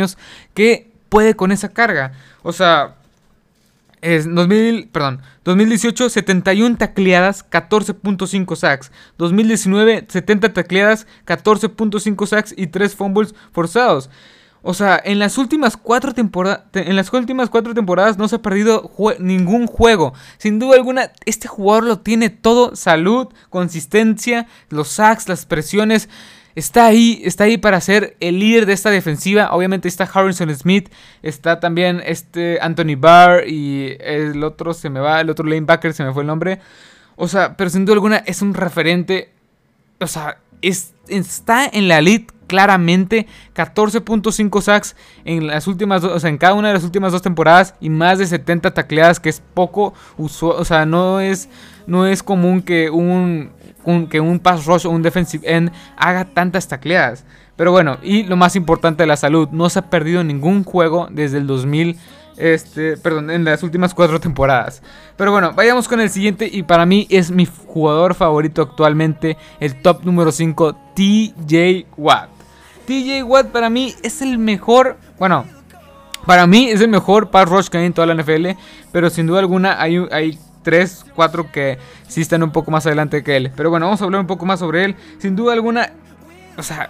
que 0.54 0.92
puede 1.10 1.36
con 1.36 1.52
esa 1.52 1.70
carga. 1.70 2.14
O 2.44 2.54
sea, 2.54 2.96
es 4.02 4.34
2000, 4.34 4.90
perdón, 4.90 5.22
2018 5.44 6.10
71 6.10 6.78
tacleadas, 6.78 7.50
14.5 7.50 8.56
sacks. 8.56 8.92
2019 9.18 10.06
70 10.08 10.54
tacleadas, 10.54 11.08
14.5 11.26 12.28
sacks 12.28 12.54
y 12.56 12.68
3 12.68 12.96
fumbles 12.96 13.36
forzados. 13.52 14.10
O 14.62 14.74
sea, 14.74 15.02
en 15.04 15.20
las 15.20 15.38
últimas 15.38 15.78
cuatro 15.78 16.14
temporadas, 16.14 16.64
en 16.74 16.96
las 16.98 17.14
últimas 17.14 17.50
cuatro 17.50 17.74
temporadas 17.74 18.18
no 18.18 18.28
se 18.28 18.36
ha 18.36 18.42
perdido 18.42 18.92
ningún 19.20 19.68
juego. 19.68 20.14
Sin 20.38 20.60
duda 20.60 20.76
alguna, 20.76 21.12
este 21.26 21.48
jugador 21.48 21.86
lo 21.86 22.00
tiene 22.00 22.30
todo: 22.30 22.76
salud, 22.76 23.30
consistencia, 23.50 24.48
los 24.70 24.90
sacks, 24.90 25.30
las 25.30 25.46
presiones 25.46 26.10
está 26.60 26.86
ahí, 26.86 27.22
está 27.24 27.46
ahí 27.46 27.58
para 27.58 27.82
ser 27.82 28.16
el 28.20 28.40
líder 28.40 28.66
de 28.66 28.74
esta 28.74 28.92
defensiva. 28.92 29.50
Obviamente 29.52 29.88
está 29.88 30.04
Harrison 30.04 30.54
Smith, 30.54 30.90
está 31.24 31.60
también 31.60 32.02
este 32.06 32.60
Anthony 32.62 32.96
Barr 32.98 33.48
y 33.48 33.98
el 34.00 34.44
otro 34.44 34.74
se 34.74 34.90
me 34.90 35.00
va, 35.00 35.22
el 35.22 35.30
otro 35.30 35.46
lanebacker 35.46 35.94
se 35.94 36.04
me 36.04 36.14
fue 36.14 36.24
el 36.24 36.28
nombre. 36.28 36.60
O 37.16 37.28
sea, 37.28 37.58
pero 37.58 37.70
sin 37.70 37.86
duda 37.86 37.96
alguna 37.96 38.18
es 38.18 38.42
un 38.42 38.54
referente. 38.54 39.32
O 40.00 40.08
sea, 40.08 40.40
está 40.62 41.66
en 41.66 41.88
la 41.88 42.00
elite 42.00 42.34
claramente 42.48 43.28
14.5 43.56 44.62
sacks 44.62 44.96
en 45.24 45.48
las 45.48 45.68
últimas 45.68 46.04
o 46.04 46.20
sea, 46.20 46.30
en 46.30 46.40
cada 46.40 46.56
una 46.56 46.70
de 46.70 46.74
las 46.74 46.84
últimas 46.84 47.12
dos 47.12 47.22
temporadas 47.22 47.76
y 47.80 47.90
más 47.90 48.18
de 48.18 48.26
70 48.26 48.74
tacleadas 48.74 49.20
que 49.20 49.30
es 49.30 49.42
poco 49.54 49.94
usual, 50.18 50.56
o 50.58 50.66
sea, 50.66 50.86
no 50.86 51.20
es 51.20 51.48
no 51.86 52.08
es 52.08 52.24
común 52.24 52.64
que 52.64 52.90
que 54.08 54.20
un 54.20 54.40
pass 54.40 54.66
rush 54.66 54.86
o 54.86 54.90
un 54.90 55.02
defensive 55.02 55.52
end 55.52 55.72
haga 55.98 56.26
tantas 56.26 56.68
tacleadas. 56.68 57.26
Pero 57.56 57.72
bueno, 57.72 57.98
y 58.02 58.24
lo 58.24 58.38
más 58.38 58.56
importante 58.56 59.04
de 59.04 59.08
la 59.08 59.18
salud, 59.18 59.50
no 59.52 59.70
se 59.70 59.80
ha 59.80 59.90
perdido 59.90 60.24
ningún 60.24 60.64
juego 60.64 61.08
desde 61.12 61.40
el 61.40 61.48
2000. 61.48 61.98
Este, 62.38 62.96
perdón, 62.96 63.30
en 63.32 63.44
las 63.44 63.64
últimas 63.64 63.94
cuatro 63.94 64.18
temporadas. 64.22 64.82
Pero 65.18 65.34
bueno, 65.34 65.52
vayamos 65.54 65.90
con 65.90 66.00
el 66.00 66.10
siguiente 66.10 66.50
y 66.50 66.64
para 66.64 66.86
mí 66.86 67.06
es 67.10 67.32
mi 67.32 67.46
jugador 67.46 68.16
favorito 68.16 68.62
actualmente, 68.62 69.36
el 69.60 69.82
top 69.82 70.06
número 70.06 70.32
5, 70.32 70.74
TJ 70.96 71.86
Watt. 71.98 72.30
TJ 72.88 73.24
Watt 73.24 73.48
para 73.48 73.70
mí 73.70 73.94
es 74.04 74.22
el 74.22 74.38
mejor, 74.38 74.96
bueno, 75.20 75.44
para 76.26 76.48
mí 76.48 76.70
es 76.70 76.80
el 76.80 76.88
mejor 76.88 77.30
pass 77.30 77.50
rush 77.50 77.68
que 77.68 77.78
hay 77.78 77.86
en 77.88 77.94
toda 77.94 78.08
la 78.08 78.16
NFL, 78.16 78.52
pero 78.94 79.10
sin 79.10 79.28
duda 79.28 79.40
alguna 79.40 79.82
hay, 79.82 79.98
hay 80.10 80.40
3, 80.64 81.06
4 81.16 81.52
que 81.52 81.78
sí 82.08 82.22
están 82.22 82.44
un 82.44 82.52
poco 82.52 82.72
más 82.72 82.86
adelante 82.86 83.24
que 83.24 83.38
él. 83.38 83.52
Pero 83.56 83.70
bueno, 83.70 83.86
vamos 83.86 84.02
a 84.02 84.06
hablar 84.06 84.22
un 84.22 84.28
poco 84.28 84.46
más 84.46 84.60
sobre 84.60 84.86
él. 84.86 84.96
Sin 85.18 85.36
duda 85.36 85.54
alguna, 85.54 85.92
o 86.58 86.64
sea, 86.64 86.90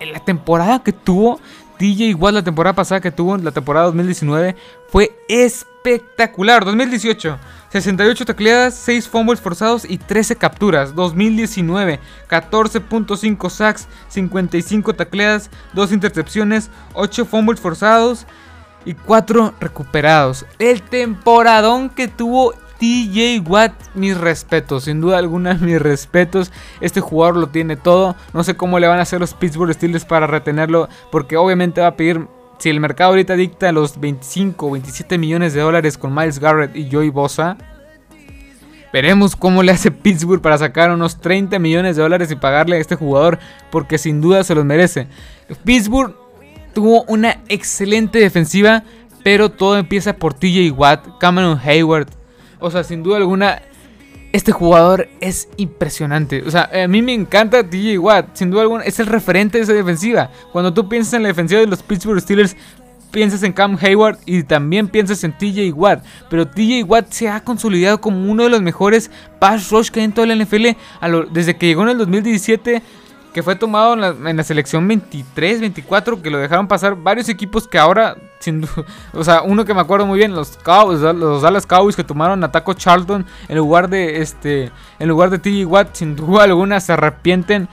en 0.00 0.12
la 0.12 0.20
temporada 0.20 0.82
que 0.82 0.92
tuvo 0.92 1.40
DJ 1.78 2.06
igual 2.06 2.34
la 2.34 2.42
temporada 2.42 2.74
pasada 2.74 3.00
que 3.00 3.10
tuvo, 3.10 3.36
la 3.36 3.50
temporada 3.50 3.86
2019, 3.86 4.56
fue 4.88 5.14
espectacular. 5.28 6.64
2018, 6.64 7.38
68 7.70 8.24
tacleadas, 8.24 8.74
6 8.74 9.08
fumbles 9.08 9.40
forzados 9.40 9.84
y 9.88 9.98
13 9.98 10.36
capturas. 10.36 10.94
2019, 10.94 12.00
14.5 12.28 13.50
sacks, 13.50 13.88
55 14.08 14.94
tacleadas, 14.94 15.50
2 15.74 15.92
intercepciones, 15.92 16.70
8 16.94 17.26
fumbles 17.26 17.60
forzados 17.60 18.26
y 18.86 18.94
4 18.94 19.54
recuperados. 19.60 20.46
El 20.58 20.80
temporadón 20.80 21.90
que 21.90 22.08
tuvo 22.08 22.54
TJ 22.78 23.40
Watt, 23.46 23.72
mis 23.94 24.16
respetos, 24.16 24.84
sin 24.84 25.00
duda 25.00 25.18
alguna 25.18 25.54
mis 25.60 25.80
respetos. 25.80 26.52
Este 26.80 27.00
jugador 27.00 27.36
lo 27.36 27.48
tiene 27.48 27.76
todo. 27.76 28.16
No 28.32 28.44
sé 28.44 28.56
cómo 28.56 28.78
le 28.78 28.86
van 28.86 28.98
a 28.98 29.02
hacer 29.02 29.20
los 29.20 29.34
Pittsburgh 29.34 29.74
Steelers 29.74 30.04
para 30.04 30.26
retenerlo, 30.26 30.88
porque 31.10 31.36
obviamente 31.36 31.80
va 31.80 31.88
a 31.88 31.96
pedir, 31.96 32.26
si 32.58 32.70
el 32.70 32.80
mercado 32.80 33.10
ahorita 33.10 33.34
dicta 33.34 33.72
los 33.72 34.00
25 34.00 34.66
o 34.66 34.70
27 34.70 35.18
millones 35.18 35.52
de 35.52 35.60
dólares 35.60 35.98
con 35.98 36.14
Miles 36.14 36.38
Garrett 36.38 36.74
y 36.74 36.90
Joey 36.90 37.10
Bosa. 37.10 37.56
Veremos 38.92 39.36
cómo 39.36 39.62
le 39.62 39.72
hace 39.72 39.90
Pittsburgh 39.90 40.40
para 40.40 40.56
sacar 40.56 40.90
unos 40.90 41.20
30 41.20 41.58
millones 41.58 41.96
de 41.96 42.02
dólares 42.02 42.30
y 42.30 42.36
pagarle 42.36 42.76
a 42.76 42.80
este 42.80 42.94
jugador, 42.94 43.38
porque 43.70 43.98
sin 43.98 44.22
duda 44.22 44.42
se 44.42 44.54
los 44.54 44.64
merece. 44.64 45.08
Pittsburgh 45.64 46.14
tuvo 46.76 47.04
una 47.04 47.38
excelente 47.48 48.18
defensiva, 48.18 48.82
pero 49.24 49.50
todo 49.50 49.78
empieza 49.78 50.14
por 50.14 50.34
TJ 50.34 50.72
Watt, 50.72 51.06
Cameron 51.18 51.58
Hayward, 51.58 52.08
o 52.60 52.70
sea, 52.70 52.84
sin 52.84 53.02
duda 53.02 53.16
alguna, 53.16 53.62
este 54.30 54.52
jugador 54.52 55.08
es 55.20 55.48
impresionante. 55.56 56.42
O 56.46 56.50
sea, 56.50 56.68
a 56.84 56.86
mí 56.86 57.00
me 57.00 57.14
encanta 57.14 57.66
TJ 57.66 57.98
Watt. 57.98 58.36
Sin 58.36 58.50
duda 58.50 58.60
alguna, 58.60 58.84
es 58.84 59.00
el 59.00 59.06
referente 59.06 59.56
de 59.56 59.64
esa 59.64 59.72
defensiva. 59.72 60.30
Cuando 60.52 60.74
tú 60.74 60.86
piensas 60.86 61.14
en 61.14 61.22
la 61.22 61.28
defensiva 61.28 61.62
de 61.62 61.66
los 61.66 61.82
Pittsburgh 61.82 62.20
Steelers, 62.20 62.54
piensas 63.10 63.42
en 63.42 63.54
Cam 63.54 63.78
Hayward 63.80 64.18
y 64.26 64.42
también 64.42 64.86
piensas 64.86 65.24
en 65.24 65.32
TJ 65.32 65.72
Watt. 65.72 66.04
Pero 66.28 66.46
TJ 66.46 66.82
Watt 66.86 67.10
se 67.10 67.30
ha 67.30 67.42
consolidado 67.42 68.02
como 68.02 68.30
uno 68.30 68.42
de 68.42 68.50
los 68.50 68.60
mejores 68.60 69.10
pass 69.38 69.70
rush 69.70 69.88
que 69.88 70.00
hay 70.00 70.04
en 70.04 70.12
toda 70.12 70.26
la 70.26 70.36
NFL. 70.36 70.66
desde 71.32 71.56
que 71.56 71.68
llegó 71.68 71.84
en 71.84 71.88
el 71.88 71.96
2017 71.96 72.82
que 73.36 73.42
fue 73.42 73.54
tomado 73.54 73.92
en 73.92 74.36
la, 74.38 74.42
selección 74.44 74.88
23, 74.88 75.60
24, 75.60 76.22
que 76.22 76.30
lo 76.30 76.38
dejaron 76.38 76.68
pasar 76.68 76.96
varios 76.96 77.28
equipos 77.28 77.68
que 77.68 77.76
ahora, 77.76 78.16
o 79.12 79.22
sea, 79.22 79.42
uno 79.42 79.66
que 79.66 79.74
me 79.74 79.82
acuerdo 79.82 80.06
muy 80.06 80.18
bien, 80.18 80.34
los 80.34 80.56
Cowboys, 80.56 81.00
los 81.00 81.42
Dallas 81.42 81.66
Cowboys 81.66 81.96
que 81.96 82.02
tomaron 82.02 82.42
a 82.44 82.50
Taco 82.50 82.72
Charlton 82.72 83.26
en 83.46 83.58
lugar 83.58 83.90
de 83.90 84.22
este, 84.22 84.72
en 84.98 85.08
lugar 85.08 85.28
de 85.28 85.38
TJ 85.38 85.66
Watt, 85.66 85.96
sin 85.96 86.16
duda 86.16 86.44
alguna 86.44 86.80
se 86.80 86.94
arrepienten 86.94 87.68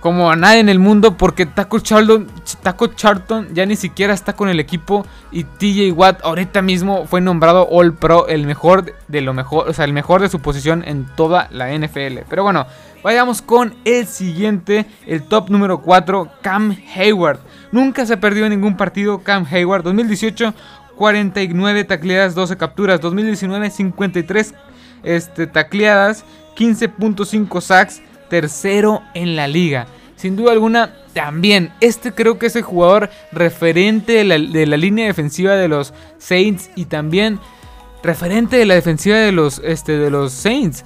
como 0.00 0.30
a 0.30 0.36
nadie 0.36 0.60
en 0.60 0.68
el 0.68 0.78
mundo 0.78 1.16
porque 1.16 1.46
Taco 1.46 1.78
Charlton, 1.78 2.26
Taco 2.62 2.88
Charlton 2.88 3.54
ya 3.54 3.64
ni 3.64 3.76
siquiera 3.76 4.12
está 4.12 4.34
con 4.34 4.50
el 4.50 4.60
equipo 4.60 5.06
y 5.30 5.44
TJ 5.44 5.92
Watt 5.92 6.22
ahorita 6.22 6.60
mismo 6.60 7.06
fue 7.06 7.22
nombrado 7.22 7.66
All 7.70 7.94
Pro, 7.94 8.26
el 8.28 8.46
mejor 8.46 8.94
de 9.08 9.20
lo 9.22 9.32
mejor, 9.32 9.70
o 9.70 9.72
sea, 9.72 9.86
el 9.86 9.94
mejor 9.94 10.20
de 10.20 10.28
su 10.28 10.40
posición 10.40 10.84
en 10.86 11.06
toda 11.16 11.48
la 11.50 11.72
NFL. 11.72 12.20
Pero 12.28 12.42
bueno, 12.42 12.66
Vayamos 13.02 13.40
con 13.40 13.74
el 13.84 14.06
siguiente, 14.06 14.84
el 15.06 15.22
top 15.22 15.48
número 15.48 15.80
4, 15.80 16.30
Cam 16.42 16.76
Hayward. 16.94 17.40
Nunca 17.72 18.04
se 18.04 18.16
perdió 18.16 18.44
en 18.44 18.50
ningún 18.50 18.76
partido 18.76 19.22
Cam 19.22 19.46
Hayward. 19.50 19.84
2018, 19.84 20.52
49 20.96 21.84
tacleadas, 21.84 22.34
12 22.34 22.56
capturas. 22.58 23.00
2019, 23.00 23.70
53 23.70 24.54
este, 25.02 25.46
tacleadas, 25.46 26.24
15.5 26.56 27.60
sacks, 27.60 28.02
tercero 28.28 29.02
en 29.14 29.34
la 29.34 29.48
liga. 29.48 29.86
Sin 30.16 30.36
duda 30.36 30.52
alguna, 30.52 30.94
también, 31.14 31.72
este 31.80 32.12
creo 32.12 32.38
que 32.38 32.46
es 32.46 32.56
el 32.56 32.62
jugador 32.62 33.08
referente 33.32 34.12
de 34.12 34.24
la, 34.24 34.38
de 34.38 34.66
la 34.66 34.76
línea 34.76 35.06
defensiva 35.06 35.54
de 35.54 35.68
los 35.68 35.94
Saints 36.18 36.70
y 36.76 36.84
también 36.84 37.40
referente 38.02 38.56
de 38.56 38.66
la 38.66 38.74
defensiva 38.74 39.16
de 39.16 39.32
los, 39.32 39.60
este, 39.64 39.96
de 39.96 40.10
los 40.10 40.32
Saints. 40.32 40.84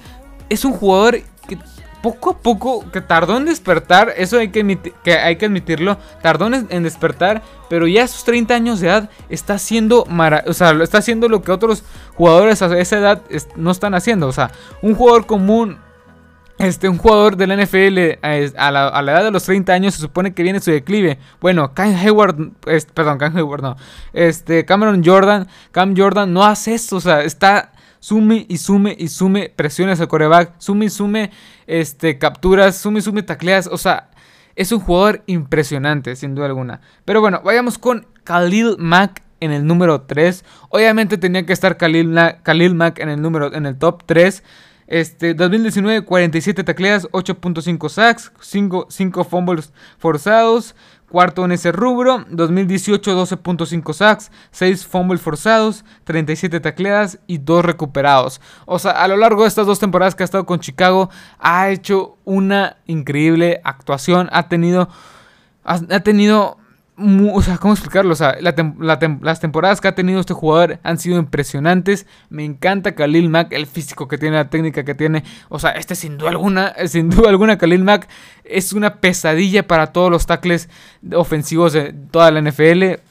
Es 0.49 0.63
un 0.63 0.71
jugador 0.71 1.19
que 1.47 1.57
poco 2.05 2.29
a 2.29 2.37
poco, 2.37 2.91
que 2.91 3.01
tardó 3.01 3.35
en 3.35 3.45
despertar, 3.45 4.13
eso 4.15 4.37
hay 4.37 4.49
que, 4.49 4.93
que, 5.03 5.13
hay 5.15 5.37
que 5.37 5.47
admitirlo, 5.47 5.97
tardó 6.21 6.45
en, 6.45 6.83
despertar, 6.83 7.41
pero 7.67 7.87
ya 7.87 8.03
a 8.03 8.07
sus 8.07 8.23
30 8.25 8.53
años 8.53 8.79
de 8.79 8.89
edad 8.89 9.09
está 9.27 9.55
haciendo, 9.55 10.05
o 10.45 10.53
sea, 10.53 10.69
está 10.83 10.99
haciendo 10.99 11.27
lo 11.29 11.41
que 11.41 11.51
otros 11.51 11.83
jugadores 12.13 12.61
a 12.61 12.77
esa 12.77 12.99
edad 12.99 13.23
no 13.55 13.71
están 13.71 13.95
haciendo, 13.95 14.27
o 14.27 14.31
sea, 14.31 14.51
un 14.83 14.93
jugador 14.93 15.25
común, 15.25 15.79
este, 16.59 16.87
un 16.89 16.99
jugador 16.99 17.37
de 17.37 17.47
la 17.47 17.55
NFL 17.55 18.19
a 18.55 18.71
la, 18.71 19.11
edad 19.11 19.23
de 19.23 19.31
los 19.31 19.43
30 19.45 19.73
años 19.73 19.95
se 19.95 20.01
supone 20.01 20.35
que 20.35 20.43
viene 20.43 20.59
su 20.59 20.69
declive. 20.69 21.17
Bueno, 21.41 21.73
Cam 21.73 21.95
Hayward, 21.95 22.51
perdón, 22.93 23.17
Cam 23.17 23.35
Hayward 23.35 23.63
no. 23.63 23.77
Este, 24.13 24.63
Cameron 24.63 25.03
Jordan, 25.03 25.47
Cam 25.71 25.97
Jordan 25.97 26.31
no 26.31 26.45
hace 26.45 26.75
esto, 26.75 26.97
o 26.97 27.01
sea, 27.01 27.23
está 27.23 27.71
sume 28.05 28.45
y 28.47 28.57
sume 28.57 28.95
y 28.99 29.07
sume 29.07 29.51
presiones 29.55 29.99
al 29.99 30.07
coreback, 30.07 30.53
sume 30.59 30.85
y 30.85 30.89
sume 30.91 31.31
este, 31.65 32.19
capturas, 32.19 32.77
sume 32.77 32.99
y 32.99 33.01
sume 33.01 33.23
tacleas, 33.23 33.65
o 33.65 33.79
sea, 33.79 34.11
es 34.55 34.71
un 34.71 34.79
jugador 34.79 35.23
impresionante, 35.25 36.15
sin 36.15 36.35
duda 36.35 36.45
alguna. 36.45 36.81
Pero 37.03 37.19
bueno, 37.19 37.41
vayamos 37.43 37.79
con 37.79 38.05
Khalil 38.23 38.75
Mack 38.77 39.23
en 39.39 39.51
el 39.51 39.65
número 39.65 40.01
3. 40.01 40.45
Obviamente 40.69 41.17
tenía 41.17 41.47
que 41.47 41.53
estar 41.53 41.77
Khalil, 41.77 42.15
Khalil 42.43 42.75
Mack 42.75 42.99
en 42.99 43.09
el 43.09 43.19
número 43.23 43.51
en 43.51 43.65
el 43.65 43.75
top 43.75 44.03
3. 44.05 44.43
Este, 44.85 45.33
2019, 45.33 46.03
47 46.05 46.63
tacleas, 46.63 47.07
8.5 47.09 47.89
sacks, 47.89 48.31
5, 48.39 48.85
5 48.87 49.23
fumbles 49.23 49.73
forzados, 49.97 50.75
Cuarto 51.15 51.45
en 51.45 51.53
ese 51.53 51.71
rubro, 51.71 52.25
2018 52.29 53.17
12.5 53.17 53.93
sacks, 53.93 54.31
6 54.51 54.85
fumbles 54.85 55.21
forzados, 55.21 55.85
37 56.03 56.59
tacleadas 56.59 57.19
y 57.25 57.37
2 57.37 57.63
recuperados. 57.63 58.41
O 58.65 58.79
sea, 58.79 58.91
a 58.91 59.07
lo 59.07 59.15
largo 59.15 59.43
de 59.43 59.47
estas 59.47 59.65
dos 59.65 59.79
temporadas 59.79 60.13
que 60.13 60.23
ha 60.23 60.25
estado 60.25 60.45
con 60.45 60.59
Chicago, 60.59 61.09
ha 61.39 61.69
hecho 61.69 62.17
una 62.25 62.75
increíble 62.85 63.61
actuación, 63.63 64.27
ha 64.33 64.49
tenido, 64.49 64.89
ha, 65.63 65.79
tenido 66.01 66.57
o 66.97 67.41
sea, 67.41 67.57
¿cómo 67.57 67.73
explicarlo? 67.73 68.13
O 68.13 68.15
sea, 68.15 68.37
las 68.39 69.39
temporadas 69.39 69.81
que 69.81 69.87
ha 69.89 69.95
tenido 69.95 70.21
este 70.21 70.33
jugador 70.33 70.79
han 70.83 70.97
sido 70.97 71.19
impresionantes. 71.19 72.05
Me 72.29 72.45
encanta 72.45 72.95
Khalil 72.95 73.29
Mack, 73.29 73.51
el 73.51 73.67
físico 73.67 74.07
que 74.07 74.17
tiene, 74.17 74.37
la 74.37 74.49
técnica 74.49 74.85
que 74.85 74.95
tiene. 74.95 75.23
O 75.49 75.59
sea, 75.59 75.71
este 75.71 75.95
sin 75.95 76.17
duda 76.17 76.29
alguna, 76.29 76.73
sin 76.87 77.09
duda 77.09 77.29
alguna, 77.29 77.57
Khalil 77.57 77.83
Mack 77.83 78.07
es 78.45 78.71
una 78.71 78.95
pesadilla 78.95 79.67
para 79.67 79.87
todos 79.87 80.09
los 80.09 80.25
tackles 80.25 80.69
ofensivos 81.13 81.73
de 81.73 81.93
toda 82.11 82.31
la 82.31 82.41
NFL. 82.41 83.01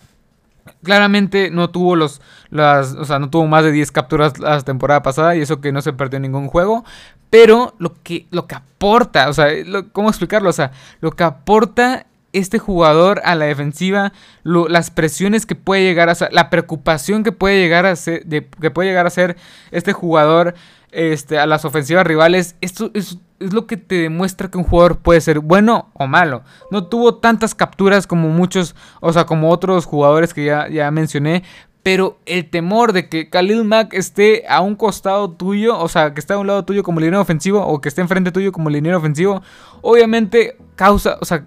Claramente 0.83 1.51
no 1.51 1.69
tuvo 1.69 1.95
los, 1.95 2.23
las, 2.49 2.95
o 2.95 3.05
sea, 3.05 3.19
no 3.19 3.29
tuvo 3.29 3.47
más 3.47 3.65
de 3.65 3.73
10 3.73 3.93
capturas 3.93 4.39
la 4.39 4.61
temporada 4.63 5.03
pasada 5.03 5.37
y 5.37 5.43
eso 5.43 5.61
que 5.61 5.73
no 5.73 5.83
se 5.83 5.93
perdió 5.93 6.19
ningún 6.21 6.49
juego. 6.49 6.85
Pero 7.29 7.75
lo 7.79 7.95
que, 8.03 8.27
lo 8.31 8.47
que 8.47 8.55
aporta, 8.55 9.29
o 9.29 9.35
sea, 9.35 9.49
¿cómo 9.93 10.09
explicarlo? 10.09 10.49
O 10.49 10.55
sea, 10.55 10.73
lo 11.01 11.11
que 11.11 11.25
aporta 11.25 12.07
este 12.35 12.59
jugador 12.59 13.23
a 13.25 13.35
la 13.35 13.47
defensiva, 13.47 14.13
las 14.43 14.91
presiones 14.91 15.47
que 15.47 15.55
puede 15.55 15.85
llegar 15.85 16.11
a 16.11 16.17
la 16.31 16.51
preocupación 16.51 17.23
que 17.23 17.33
puede 17.33 17.59
llegar 17.59 17.87
a 17.87 17.97
ser, 17.97 18.27
que 18.27 18.71
puede 18.71 18.89
llegar 18.89 19.07
a 19.07 19.11
ser 19.11 19.37
este 19.71 19.93
jugador 19.93 20.55
este, 20.91 21.39
a 21.39 21.47
las 21.47 21.65
ofensivas 21.65 22.07
rivales, 22.07 22.57
esto 22.61 22.91
es, 22.95 23.19
lo 23.41 23.67
que 23.67 23.77
te 23.77 23.97
demuestra 23.97 24.49
que 24.49 24.57
un 24.57 24.65
jugador 24.65 24.99
puede 24.99 25.21
ser 25.21 25.41
bueno 25.41 25.91
o 25.95 26.07
malo. 26.07 26.45
No 26.71 26.87
tuvo 26.87 27.17
tantas 27.17 27.55
capturas 27.55 28.07
como 28.07 28.29
muchos, 28.29 28.75
o 29.01 29.13
sea, 29.13 29.27
como 29.27 29.51
otros 29.51 29.87
jugadores 29.87 30.33
que 30.33 30.45
ya, 30.45 30.69
ya 30.69 30.91
mencioné, 30.91 31.43
pero 31.83 32.19
el 32.25 32.49
temor 32.49 32.95
de 32.95 33.11
que 33.11 33.29
Khalil 33.29 33.65
Mack 33.65 33.93
esté 33.93 34.45
a 34.49 34.63
un 34.63 34.75
costado 34.75 35.31
tuyo, 35.33 35.79
o 35.79 35.89
sea, 35.89 36.15
que 36.15 36.21
esté 36.21 36.33
a 36.33 36.39
un 36.39 36.47
lado 36.47 36.65
tuyo 36.65 36.83
como 36.83 36.99
liniero 36.99 37.21
ofensivo 37.21 37.61
o 37.61 37.81
que 37.81 37.91
esté 37.91 38.01
enfrente 38.01 38.33
tuyo 38.33 38.53
como 38.53 38.71
liniero 38.71 38.97
ofensivo, 38.97 39.43
obviamente 39.83 40.57
causa, 40.77 41.19
o 41.21 41.27
sea, 41.27 41.45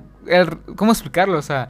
¿Cómo 0.75 0.91
explicarlo? 0.91 1.37
O 1.37 1.41
sea, 1.41 1.69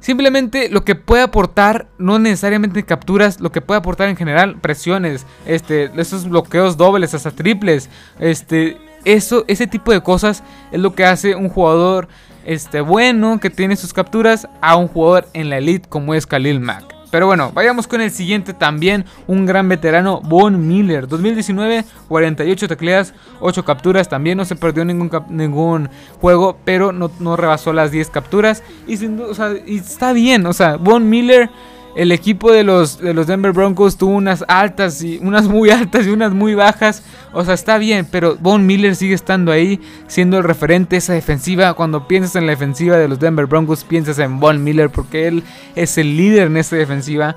simplemente 0.00 0.68
lo 0.68 0.84
que 0.84 0.94
puede 0.94 1.22
aportar, 1.22 1.88
no 1.98 2.18
necesariamente 2.18 2.84
capturas, 2.84 3.40
lo 3.40 3.52
que 3.52 3.60
puede 3.60 3.78
aportar 3.78 4.08
en 4.08 4.16
general, 4.16 4.60
presiones, 4.60 5.26
este, 5.46 5.90
esos 5.96 6.28
bloqueos 6.28 6.76
dobles, 6.76 7.14
hasta 7.14 7.30
triples, 7.30 7.90
este, 8.18 8.76
eso, 9.04 9.44
ese 9.48 9.66
tipo 9.66 9.92
de 9.92 10.02
cosas 10.02 10.42
es 10.72 10.80
lo 10.80 10.94
que 10.94 11.04
hace 11.04 11.34
un 11.34 11.48
jugador 11.48 12.08
este, 12.44 12.80
bueno 12.80 13.40
que 13.40 13.50
tiene 13.50 13.76
sus 13.76 13.92
capturas 13.92 14.48
a 14.60 14.76
un 14.76 14.88
jugador 14.88 15.28
en 15.32 15.50
la 15.50 15.58
elite 15.58 15.88
como 15.88 16.14
es 16.14 16.26
Khalil 16.26 16.60
Mack. 16.60 16.95
Pero 17.16 17.28
bueno, 17.28 17.50
vayamos 17.54 17.86
con 17.86 18.02
el 18.02 18.10
siguiente 18.10 18.52
también, 18.52 19.06
un 19.26 19.46
gran 19.46 19.70
veterano, 19.70 20.20
Von 20.20 20.68
Miller. 20.68 21.08
2019, 21.08 21.86
48 22.08 22.68
tacleadas, 22.68 23.14
8 23.40 23.64
capturas, 23.64 24.06
también 24.06 24.36
no 24.36 24.44
se 24.44 24.54
perdió 24.54 24.84
ningún, 24.84 25.10
ningún 25.30 25.88
juego, 26.20 26.58
pero 26.66 26.92
no, 26.92 27.10
no, 27.18 27.34
rebasó 27.34 27.72
las 27.72 27.90
10 27.90 28.10
capturas. 28.10 28.62
Y, 28.86 28.98
sin, 28.98 29.18
o 29.18 29.32
y 29.64 29.78
está 29.78 30.12
bien, 30.12 30.44
o 30.44 30.52
sea, 30.52 30.76
Von 30.76 31.08
Miller 31.08 31.48
el 31.96 32.12
equipo 32.12 32.52
de 32.52 32.62
los, 32.62 32.98
de 32.98 33.14
los 33.14 33.26
Denver 33.26 33.52
Broncos 33.52 33.96
tuvo 33.96 34.14
unas 34.14 34.44
altas 34.48 35.02
y 35.02 35.18
unas 35.22 35.48
muy 35.48 35.70
altas 35.70 36.06
y 36.06 36.10
unas 36.10 36.32
muy 36.32 36.54
bajas. 36.54 37.02
O 37.32 37.44
sea, 37.44 37.54
está 37.54 37.78
bien, 37.78 38.06
pero 38.10 38.36
Von 38.36 38.66
Miller 38.66 38.94
sigue 38.94 39.14
estando 39.14 39.50
ahí, 39.50 39.80
siendo 40.06 40.36
el 40.36 40.44
referente 40.44 40.96
esa 40.96 41.14
defensiva. 41.14 41.72
Cuando 41.72 42.06
piensas 42.06 42.36
en 42.36 42.44
la 42.44 42.52
defensiva 42.52 42.98
de 42.98 43.08
los 43.08 43.18
Denver 43.18 43.46
Broncos, 43.46 43.82
piensas 43.82 44.18
en 44.18 44.38
Von 44.38 44.62
Miller 44.62 44.90
porque 44.90 45.26
él 45.26 45.42
es 45.74 45.96
el 45.96 46.18
líder 46.18 46.48
en 46.48 46.58
esta 46.58 46.76
defensiva. 46.76 47.36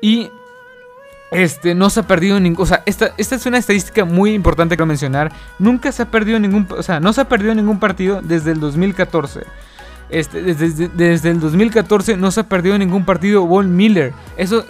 Y 0.00 0.30
este, 1.30 1.74
no 1.74 1.90
se 1.90 2.00
ha 2.00 2.06
perdido 2.06 2.40
ningún. 2.40 2.62
O 2.62 2.66
sea, 2.66 2.82
esta, 2.86 3.12
esta 3.18 3.34
es 3.34 3.44
una 3.44 3.58
estadística 3.58 4.06
muy 4.06 4.32
importante 4.32 4.78
que 4.78 4.86
mencionar. 4.86 5.32
Nunca 5.58 5.92
se 5.92 6.02
ha 6.02 6.10
perdido 6.10 6.38
ningún. 6.38 6.66
O 6.70 6.82
sea, 6.82 6.98
no 6.98 7.12
se 7.12 7.20
ha 7.20 7.28
perdido 7.28 7.54
ningún 7.54 7.78
partido 7.78 8.22
desde 8.22 8.52
el 8.52 8.60
2014. 8.60 9.42
Este, 10.12 10.42
desde, 10.42 11.30
el 11.30 11.40
2014 11.40 12.18
no 12.18 12.30
se 12.30 12.40
ha 12.40 12.42
perdido 12.44 12.76
ningún 12.76 13.06
partido 13.06 13.46
Von 13.46 13.74
Miller. 13.74 14.12
Eso 14.36 14.64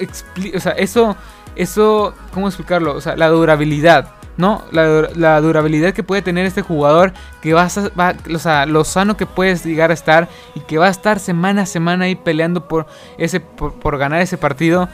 o 0.55 0.61
sea, 0.61 0.73
eso, 0.73 1.17
eso, 1.57 2.15
¿cómo 2.33 2.47
explicarlo? 2.47 2.95
O 2.95 3.01
sea, 3.01 3.17
la 3.17 3.27
durabilidad, 3.27 4.13
¿no? 4.37 4.63
La, 4.71 5.41
durabilidad 5.41 5.95
que 5.95 6.05
puede 6.05 6.23
tener 6.23 6.47
este 6.47 6.63
jugador, 6.63 7.13
que 7.41 7.55
va, 7.55 7.65
a, 7.65 7.89
va 7.99 8.15
o 8.33 8.39
sea, 8.39 8.67
lo 8.67 8.85
sano 8.85 9.17
que 9.17 9.27
puedes 9.27 9.65
llegar 9.65 9.91
a 9.91 9.95
estar 9.95 10.29
y 10.55 10.61
que 10.61 10.79
va 10.79 10.87
a 10.87 10.91
estar 10.91 11.19
semana 11.19 11.63
a 11.63 11.67
semana 11.67 12.05
ahí 12.05 12.15
peleando 12.15 12.69
por, 12.69 12.87
ese, 13.19 13.41
por 13.41 13.99
ganar 13.99 14.23
ese 14.23 14.39
partido. 14.39 14.89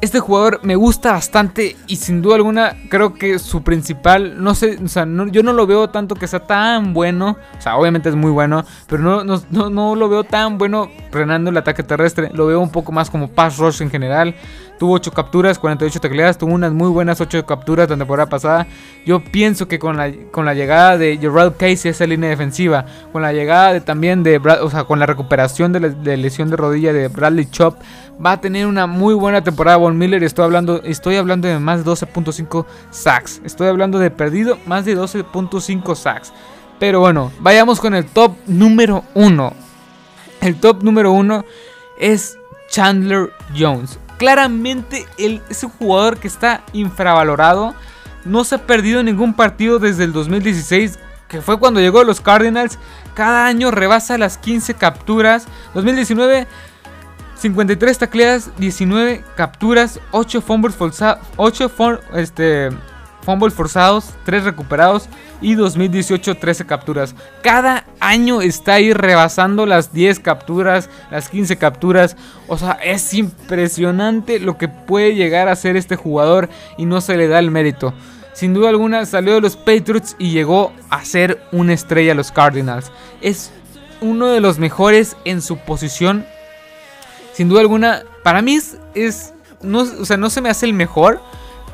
Este 0.00 0.20
jugador 0.20 0.60
me 0.62 0.76
gusta 0.76 1.12
bastante 1.12 1.76
y 1.86 1.96
sin 1.96 2.20
duda 2.20 2.36
alguna 2.36 2.76
creo 2.90 3.14
que 3.14 3.38
su 3.38 3.62
principal, 3.62 4.42
no 4.42 4.54
sé, 4.54 4.78
o 4.84 4.88
sea, 4.88 5.06
yo 5.30 5.42
no 5.42 5.52
lo 5.52 5.66
veo 5.66 5.88
tanto 5.88 6.14
que 6.14 6.26
sea 6.26 6.40
tan 6.40 6.92
bueno, 6.92 7.38
o 7.56 7.60
sea, 7.60 7.76
obviamente 7.76 8.10
es 8.10 8.14
muy 8.14 8.30
bueno, 8.30 8.64
pero 8.86 9.02
no, 9.02 9.24
no, 9.24 9.70
no, 9.70 9.94
lo 9.94 10.08
veo 10.08 10.24
tan 10.24 10.58
bueno 10.58 10.90
frenando 11.10 11.48
el 11.48 11.56
ataque 11.56 11.82
terrestre, 11.82 12.30
lo 12.34 12.46
veo 12.46 12.60
un 12.60 12.70
poco 12.70 12.92
más 12.92 13.08
como 13.08 13.28
pass 13.28 13.56
rush 13.56 13.80
en 13.82 13.90
general. 13.90 14.34
Tuvo 14.78 14.94
8 14.94 15.12
capturas, 15.12 15.58
48 15.60 16.00
tacleadas, 16.00 16.36
tuvo 16.36 16.52
unas 16.52 16.72
muy 16.72 16.88
buenas 16.88 17.20
8 17.20 17.46
capturas 17.46 17.88
la 17.88 17.96
temporada 17.96 18.28
pasada. 18.28 18.66
Yo 19.06 19.22
pienso 19.22 19.68
que 19.68 19.78
con 19.78 19.96
la, 19.96 20.12
con 20.32 20.44
la 20.44 20.52
llegada 20.52 20.98
de 20.98 21.16
Gerald 21.16 21.56
Casey 21.56 21.88
a 21.88 21.90
esa 21.92 22.06
línea 22.06 22.28
defensiva, 22.28 22.84
con 23.12 23.22
la 23.22 23.32
llegada 23.32 23.72
de, 23.72 23.80
también 23.80 24.24
de, 24.24 24.38
o 24.38 24.70
sea, 24.70 24.82
con 24.82 24.98
la 24.98 25.06
recuperación 25.06 25.72
de, 25.72 25.90
de 25.90 26.16
lesión 26.16 26.50
de 26.50 26.56
rodilla 26.56 26.92
de 26.92 27.06
Bradley 27.06 27.46
Chop, 27.46 27.76
va 28.24 28.32
a 28.32 28.40
tener 28.40 28.66
una 28.66 28.86
muy 28.86 29.14
buena 29.14 29.42
temporada 29.42 29.76
Von 29.76 29.98
Miller. 29.98 30.22
Estoy 30.22 30.44
hablando, 30.44 30.82
estoy 30.82 31.16
hablando 31.16 31.48
de 31.48 31.58
más 31.58 31.84
de 31.84 31.90
12.5 31.90 32.66
sacks. 32.90 33.40
Estoy 33.44 33.68
hablando 33.68 33.98
de 33.98 34.10
perdido 34.10 34.58
más 34.66 34.84
de 34.84 34.96
12.5 34.96 35.94
sacks. 35.94 36.32
Pero 36.78 37.00
bueno, 37.00 37.32
vayamos 37.40 37.80
con 37.80 37.94
el 37.94 38.04
top 38.04 38.34
número 38.46 39.04
1. 39.14 39.52
El 40.40 40.56
top 40.56 40.82
número 40.82 41.12
1 41.12 41.44
es 41.98 42.38
Chandler 42.68 43.32
Jones. 43.56 43.98
Claramente 44.18 45.06
él 45.18 45.42
es 45.48 45.64
un 45.64 45.70
jugador 45.70 46.18
que 46.18 46.28
está 46.28 46.62
infravalorado. 46.72 47.74
No 48.24 48.44
se 48.44 48.56
ha 48.56 48.66
perdido 48.66 49.02
ningún 49.02 49.34
partido 49.34 49.78
desde 49.78 50.04
el 50.04 50.12
2016, 50.12 50.98
que 51.28 51.42
fue 51.42 51.58
cuando 51.58 51.80
llegó 51.80 52.00
a 52.00 52.04
los 52.04 52.20
Cardinals. 52.20 52.78
Cada 53.14 53.46
año 53.46 53.70
rebasa 53.70 54.18
las 54.18 54.38
15 54.38 54.74
capturas. 54.74 55.46
2019 55.74 56.46
53 57.36 57.98
tacleadas, 57.98 58.50
19 58.58 59.24
capturas, 59.36 60.00
8 60.12 60.40
fumbles, 60.40 60.76
8 61.36 61.70
este, 62.14 62.70
fumbles 63.22 63.54
forzados, 63.54 64.10
3 64.24 64.44
recuperados 64.44 65.08
y 65.40 65.54
2018 65.54 66.36
13 66.36 66.66
capturas. 66.66 67.14
Cada 67.42 67.84
año 68.00 68.40
está 68.40 68.74
ahí 68.74 68.92
rebasando 68.92 69.66
las 69.66 69.92
10 69.92 70.20
capturas, 70.20 70.88
las 71.10 71.28
15 71.28 71.56
capturas. 71.56 72.16
O 72.48 72.56
sea, 72.56 72.78
es 72.82 73.12
impresionante 73.14 74.38
lo 74.38 74.56
que 74.56 74.68
puede 74.68 75.14
llegar 75.14 75.48
a 75.48 75.56
ser 75.56 75.76
este 75.76 75.96
jugador 75.96 76.48
y 76.78 76.86
no 76.86 77.00
se 77.00 77.16
le 77.16 77.28
da 77.28 77.38
el 77.38 77.50
mérito. 77.50 77.92
Sin 78.32 78.52
duda 78.52 78.70
alguna 78.70 79.06
salió 79.06 79.34
de 79.34 79.40
los 79.40 79.56
Patriots 79.56 80.16
y 80.18 80.30
llegó 80.30 80.72
a 80.90 81.04
ser 81.04 81.40
una 81.52 81.72
estrella 81.72 82.12
a 82.12 82.16
los 82.16 82.32
Cardinals. 82.32 82.90
Es 83.20 83.52
uno 84.00 84.28
de 84.28 84.40
los 84.40 84.58
mejores 84.58 85.16
en 85.24 85.40
su 85.40 85.56
posición 85.58 86.26
sin 87.34 87.48
duda 87.48 87.60
alguna, 87.60 88.02
para 88.22 88.42
mí 88.42 88.58
es, 88.94 89.34
no, 89.62 89.80
o 89.80 90.04
sea, 90.04 90.16
no 90.16 90.30
se 90.30 90.40
me 90.40 90.48
hace 90.48 90.66
el 90.66 90.72
mejor, 90.72 91.20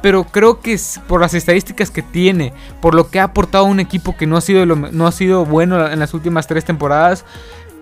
pero 0.02 0.24
creo 0.24 0.60
que 0.60 0.72
es 0.72 1.00
por 1.06 1.20
las 1.20 1.34
estadísticas 1.34 1.90
que 1.90 2.02
tiene, 2.02 2.52
por 2.80 2.94
lo 2.94 3.10
que 3.10 3.20
ha 3.20 3.24
aportado 3.24 3.64
un 3.64 3.80
equipo 3.80 4.16
que 4.16 4.26
no 4.26 4.36
ha 4.36 4.40
sido, 4.40 4.64
no 4.66 5.06
ha 5.06 5.12
sido 5.12 5.44
bueno 5.44 5.86
en 5.88 5.98
las 5.98 6.14
últimas 6.14 6.46
tres 6.46 6.64
temporadas, 6.64 7.24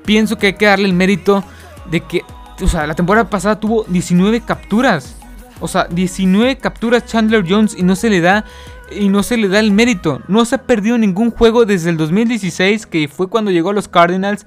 pienso 0.05 0.37
que 0.37 0.49
hay 0.49 0.55
que 0.55 0.67
darle 0.67 0.87
el 0.87 0.95
mérito 0.95 1.45
de 1.91 2.01
que, 2.01 2.25
o 2.61 2.69
sea, 2.69 2.87
la 2.87 2.95
temporada 2.95 3.31
pasada 3.31 3.61
tuvo 3.61 3.85
19 3.85 4.41
capturas. 4.41 5.15
O 5.61 5.67
sea, 5.67 5.87
19 5.91 6.57
capturas 6.59 7.05
Chandler 7.07 7.45
Jones 7.47 7.75
y 7.77 7.83
no 7.83 7.97
se 7.97 8.11
le 8.11 8.21
da 8.21 8.45
y 8.91 9.09
no 9.09 9.23
se 9.23 9.37
le 9.37 9.49
da 9.49 9.59
el 9.61 9.73
mérito. 9.73 10.23
No 10.29 10.45
se 10.45 10.55
ha 10.55 10.63
perdido 10.63 10.97
ningún 10.99 11.31
juego 11.31 11.67
desde 11.67 11.91
el 11.91 11.97
2016, 11.97 12.87
que 12.87 13.09
fue 13.09 13.29
cuando 13.29 13.51
llegó 13.51 13.71
a 13.71 13.75
los 13.75 13.89
Cardinals. 13.89 14.47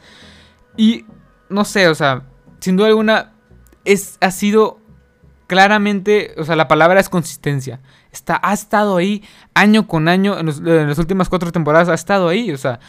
Y 0.78 1.06
no 1.50 1.66
sé, 1.66 1.90
o 1.90 1.96
sea, 1.96 2.24
sin 2.62 2.78
duda 2.78 2.88
alguna, 2.88 3.34
es, 3.84 4.18
ha 4.22 4.32
sido 4.32 4.80
claramente, 5.48 6.34
o 6.38 6.46
sea, 6.46 6.56
la 6.56 6.70
palabra 6.70 7.02
es 7.02 7.10
consistencia. 7.10 7.82
Está, 8.12 8.40
ha 8.42 8.54
estado 8.54 8.98
ahí 8.98 9.24
año 9.54 9.88
con 9.88 10.08
año, 10.08 10.40
en, 10.40 10.46
las 10.46 10.98
últimas 10.98 11.28
cuatro 11.28 11.52
temporadas 11.52 11.90
ha 11.90 11.94
estado 11.94 12.30
ahí, 12.30 12.52
o 12.52 12.58
sea, 12.58 12.80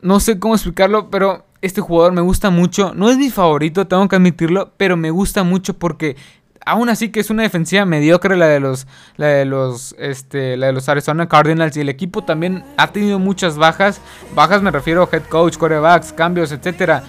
no 0.00 0.20
sé 0.20 0.38
cómo 0.38 0.54
explicarlo, 0.54 1.10
pero 1.10 1.44
este 1.60 1.80
jugador 1.80 2.12
me 2.12 2.22
gusta 2.22 2.50
mucho. 2.50 2.92
No 2.94 3.10
es 3.10 3.18
mi 3.18 3.30
favorito, 3.30 3.86
tengo 3.86 4.08
que 4.08 4.16
admitirlo, 4.16 4.72
pero 4.76 4.96
me 4.96 5.10
gusta 5.10 5.42
mucho 5.42 5.74
porque 5.78 6.16
aún 6.64 6.88
así 6.88 7.10
que 7.10 7.20
es 7.20 7.30
una 7.30 7.42
defensiva 7.42 7.84
mediocre 7.84 8.36
la 8.36 8.46
de 8.46 8.60
los 8.60 8.86
la 9.16 9.26
de 9.26 9.44
los 9.44 9.96
este 9.98 10.56
la 10.56 10.68
de 10.68 10.72
los 10.72 10.88
Arizona 10.88 11.28
Cardinals 11.28 11.76
y 11.76 11.80
el 11.80 11.88
equipo 11.88 12.22
también 12.22 12.64
ha 12.76 12.92
tenido 12.92 13.18
muchas 13.18 13.58
bajas. 13.58 14.00
Bajas 14.34 14.62
me 14.62 14.70
refiero 14.70 15.02
a 15.02 15.14
head 15.14 15.24
coach, 15.24 15.56
corebacks, 15.56 16.12
cambios, 16.12 16.52
etcétera 16.52 17.04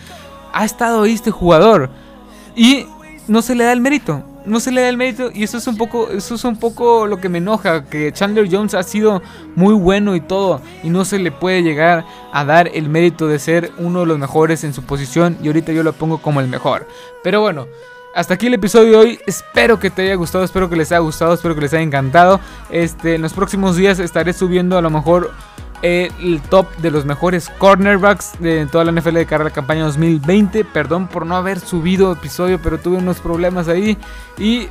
ha 0.53 0.63
estado 0.63 1.03
ahí 1.03 1.13
este 1.13 1.31
jugador. 1.31 1.89
Y 2.55 2.85
no 3.27 3.41
se 3.41 3.55
le 3.55 3.65
da 3.65 3.73
el 3.73 3.81
mérito. 3.81 4.23
No 4.45 4.59
se 4.59 4.71
le 4.71 4.81
da 4.81 4.89
el 4.89 4.97
mérito. 4.97 5.29
Y 5.33 5.43
eso 5.43 5.57
es 5.57 5.67
un 5.67 5.77
poco. 5.77 6.09
Eso 6.09 6.35
es 6.35 6.43
un 6.43 6.57
poco 6.57 7.07
lo 7.07 7.19
que 7.19 7.29
me 7.29 7.39
enoja. 7.39 7.85
Que 7.85 8.13
Chandler 8.13 8.47
Jones 8.49 8.73
ha 8.73 8.83
sido 8.83 9.21
muy 9.55 9.73
bueno 9.73 10.15
y 10.15 10.21
todo. 10.21 10.61
Y 10.83 10.89
no 10.89 11.03
se 11.03 11.19
le 11.19 11.31
puede 11.31 11.63
llegar 11.63 12.05
a 12.31 12.45
dar 12.45 12.69
el 12.73 12.87
mérito 12.87 13.27
de 13.27 13.39
ser 13.39 13.71
uno 13.79 14.01
de 14.01 14.05
los 14.05 14.19
mejores 14.19 14.63
en 14.63 14.73
su 14.73 14.83
posición. 14.83 15.37
Y 15.41 15.47
ahorita 15.47 15.73
yo 15.73 15.83
lo 15.83 15.93
pongo 15.93 16.19
como 16.19 16.39
el 16.39 16.47
mejor. 16.47 16.87
Pero 17.23 17.41
bueno. 17.41 17.67
Hasta 18.15 18.35
aquí 18.35 18.45
el 18.45 18.53
episodio 18.53 18.91
de 18.91 18.97
hoy. 18.97 19.19
Espero 19.25 19.79
que 19.79 19.89
te 19.89 20.03
haya 20.03 20.13
gustado, 20.13 20.43
espero 20.43 20.69
que 20.69 20.75
les 20.75 20.91
haya 20.91 20.99
gustado, 20.99 21.33
espero 21.33 21.55
que 21.55 21.61
les 21.61 21.73
haya 21.73 21.81
encantado. 21.81 22.39
Este, 22.69 23.15
en 23.15 23.23
los 23.23 23.33
próximos 23.33 23.75
días 23.75 23.97
estaré 23.97 24.33
subiendo 24.33 24.77
a 24.77 24.83
lo 24.83 24.91
mejor 24.91 25.31
el 25.84 26.41
top 26.50 26.74
de 26.78 26.91
los 26.91 27.06
mejores 27.06 27.50
cornerbacks 27.58 28.39
de 28.39 28.65
toda 28.67 28.86
la 28.86 28.93
NFL 28.93 29.15
de 29.15 29.26
cara 29.26 29.43
a 29.43 29.46
la 29.46 29.52
campaña 29.52 29.84
2020. 29.84 30.63
Perdón 30.63 31.08
por 31.08 31.26
no 31.26 31.36
haber 31.36 31.60
subido 31.60 32.12
episodio, 32.12 32.60
pero 32.62 32.80
tuve 32.80 32.98
unos 32.98 33.19
problemas 33.19 33.67
ahí. 33.67 33.98
Y 34.38 34.69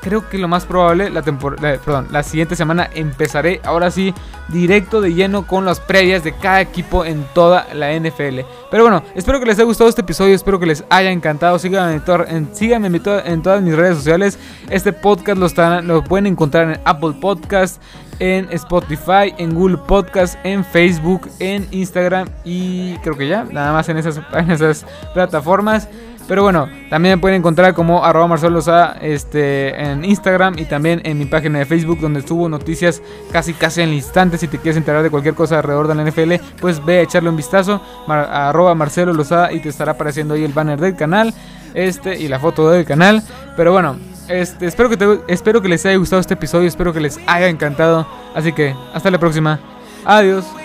creo 0.00 0.28
que 0.28 0.38
lo 0.38 0.48
más 0.48 0.64
probable, 0.64 1.10
la, 1.10 1.22
perdón, 1.22 2.08
la 2.10 2.22
siguiente 2.22 2.56
semana 2.56 2.88
empezaré 2.94 3.60
ahora 3.64 3.90
sí 3.90 4.14
directo 4.48 5.00
de 5.00 5.14
lleno 5.14 5.46
con 5.46 5.64
las 5.64 5.80
previas 5.80 6.22
de 6.22 6.32
cada 6.32 6.60
equipo 6.60 7.04
en 7.04 7.24
toda 7.34 7.66
la 7.74 7.92
NFL. 7.92 8.40
Pero 8.70 8.84
bueno, 8.84 9.02
espero 9.14 9.40
que 9.40 9.46
les 9.46 9.56
haya 9.56 9.64
gustado 9.64 9.90
este 9.90 10.02
episodio, 10.02 10.34
espero 10.34 10.60
que 10.60 10.66
les 10.66 10.84
haya 10.90 11.10
encantado. 11.10 11.58
Síganme 11.58 12.00
en, 12.28 12.54
síganme 12.54 13.00
en, 13.24 13.42
todas 13.42 13.62
mis 13.62 13.74
redes 13.74 13.96
sociales. 13.96 14.38
Este 14.70 14.92
podcast 14.92 15.38
lo, 15.38 15.46
están, 15.46 15.86
lo 15.86 16.04
pueden 16.04 16.26
encontrar 16.26 16.70
en 16.70 16.80
Apple 16.84 17.14
Podcast 17.20 17.82
en 18.22 18.46
Spotify, 18.52 19.34
en 19.38 19.52
Google 19.52 19.78
Podcast, 19.78 20.36
en 20.44 20.64
Facebook, 20.64 21.28
en 21.40 21.66
Instagram 21.72 22.28
y 22.44 22.94
creo 22.98 23.16
que 23.16 23.26
ya, 23.26 23.42
nada 23.44 23.72
más 23.72 23.88
en 23.88 23.96
esas, 23.96 24.20
en 24.32 24.50
esas 24.50 24.86
plataformas. 25.12 25.88
Pero 26.28 26.42
bueno, 26.42 26.68
también 26.88 27.16
me 27.16 27.20
pueden 27.20 27.38
encontrar 27.38 27.74
como 27.74 28.04
arroba 28.04 28.26
Marcelo 28.26 28.60
este, 29.00 29.80
en 29.80 30.04
Instagram 30.04 30.58
y 30.58 30.64
también 30.64 31.00
en 31.04 31.18
mi 31.18 31.26
página 31.26 31.58
de 31.58 31.66
Facebook 31.66 32.00
donde 32.00 32.22
subo 32.22 32.48
noticias 32.48 33.02
casi 33.32 33.54
casi 33.54 33.82
en 33.82 33.90
el 33.90 33.94
instante. 33.96 34.38
Si 34.38 34.48
te 34.48 34.58
quieres 34.58 34.76
enterar 34.76 35.02
de 35.02 35.10
cualquier 35.10 35.34
cosa 35.34 35.56
alrededor 35.56 35.88
de 35.88 35.94
la 35.94 36.04
NFL, 36.04 36.34
pues 36.60 36.84
ve 36.84 36.98
a 36.98 37.02
echarle 37.02 37.28
un 37.28 37.36
vistazo 37.36 37.82
arroba 38.08 38.74
Marcelo 38.74 39.12
Lozada 39.12 39.52
y 39.52 39.60
te 39.60 39.68
estará 39.68 39.92
apareciendo 39.92 40.34
ahí 40.34 40.44
el 40.44 40.52
banner 40.52 40.80
del 40.80 40.96
canal 40.96 41.34
este 41.74 42.18
y 42.18 42.28
la 42.28 42.38
foto 42.38 42.70
del 42.70 42.84
canal. 42.84 43.22
Pero 43.56 43.72
bueno, 43.72 43.96
este, 44.28 44.66
espero, 44.66 44.88
que 44.88 44.96
te, 44.96 45.20
espero 45.28 45.60
que 45.60 45.68
les 45.68 45.84
haya 45.86 45.96
gustado 45.96 46.20
este 46.20 46.34
episodio, 46.34 46.68
espero 46.68 46.92
que 46.92 47.00
les 47.00 47.18
haya 47.26 47.48
encantado. 47.48 48.06
Así 48.34 48.52
que 48.52 48.74
hasta 48.94 49.10
la 49.10 49.18
próxima. 49.18 49.60
Adiós. 50.04 50.61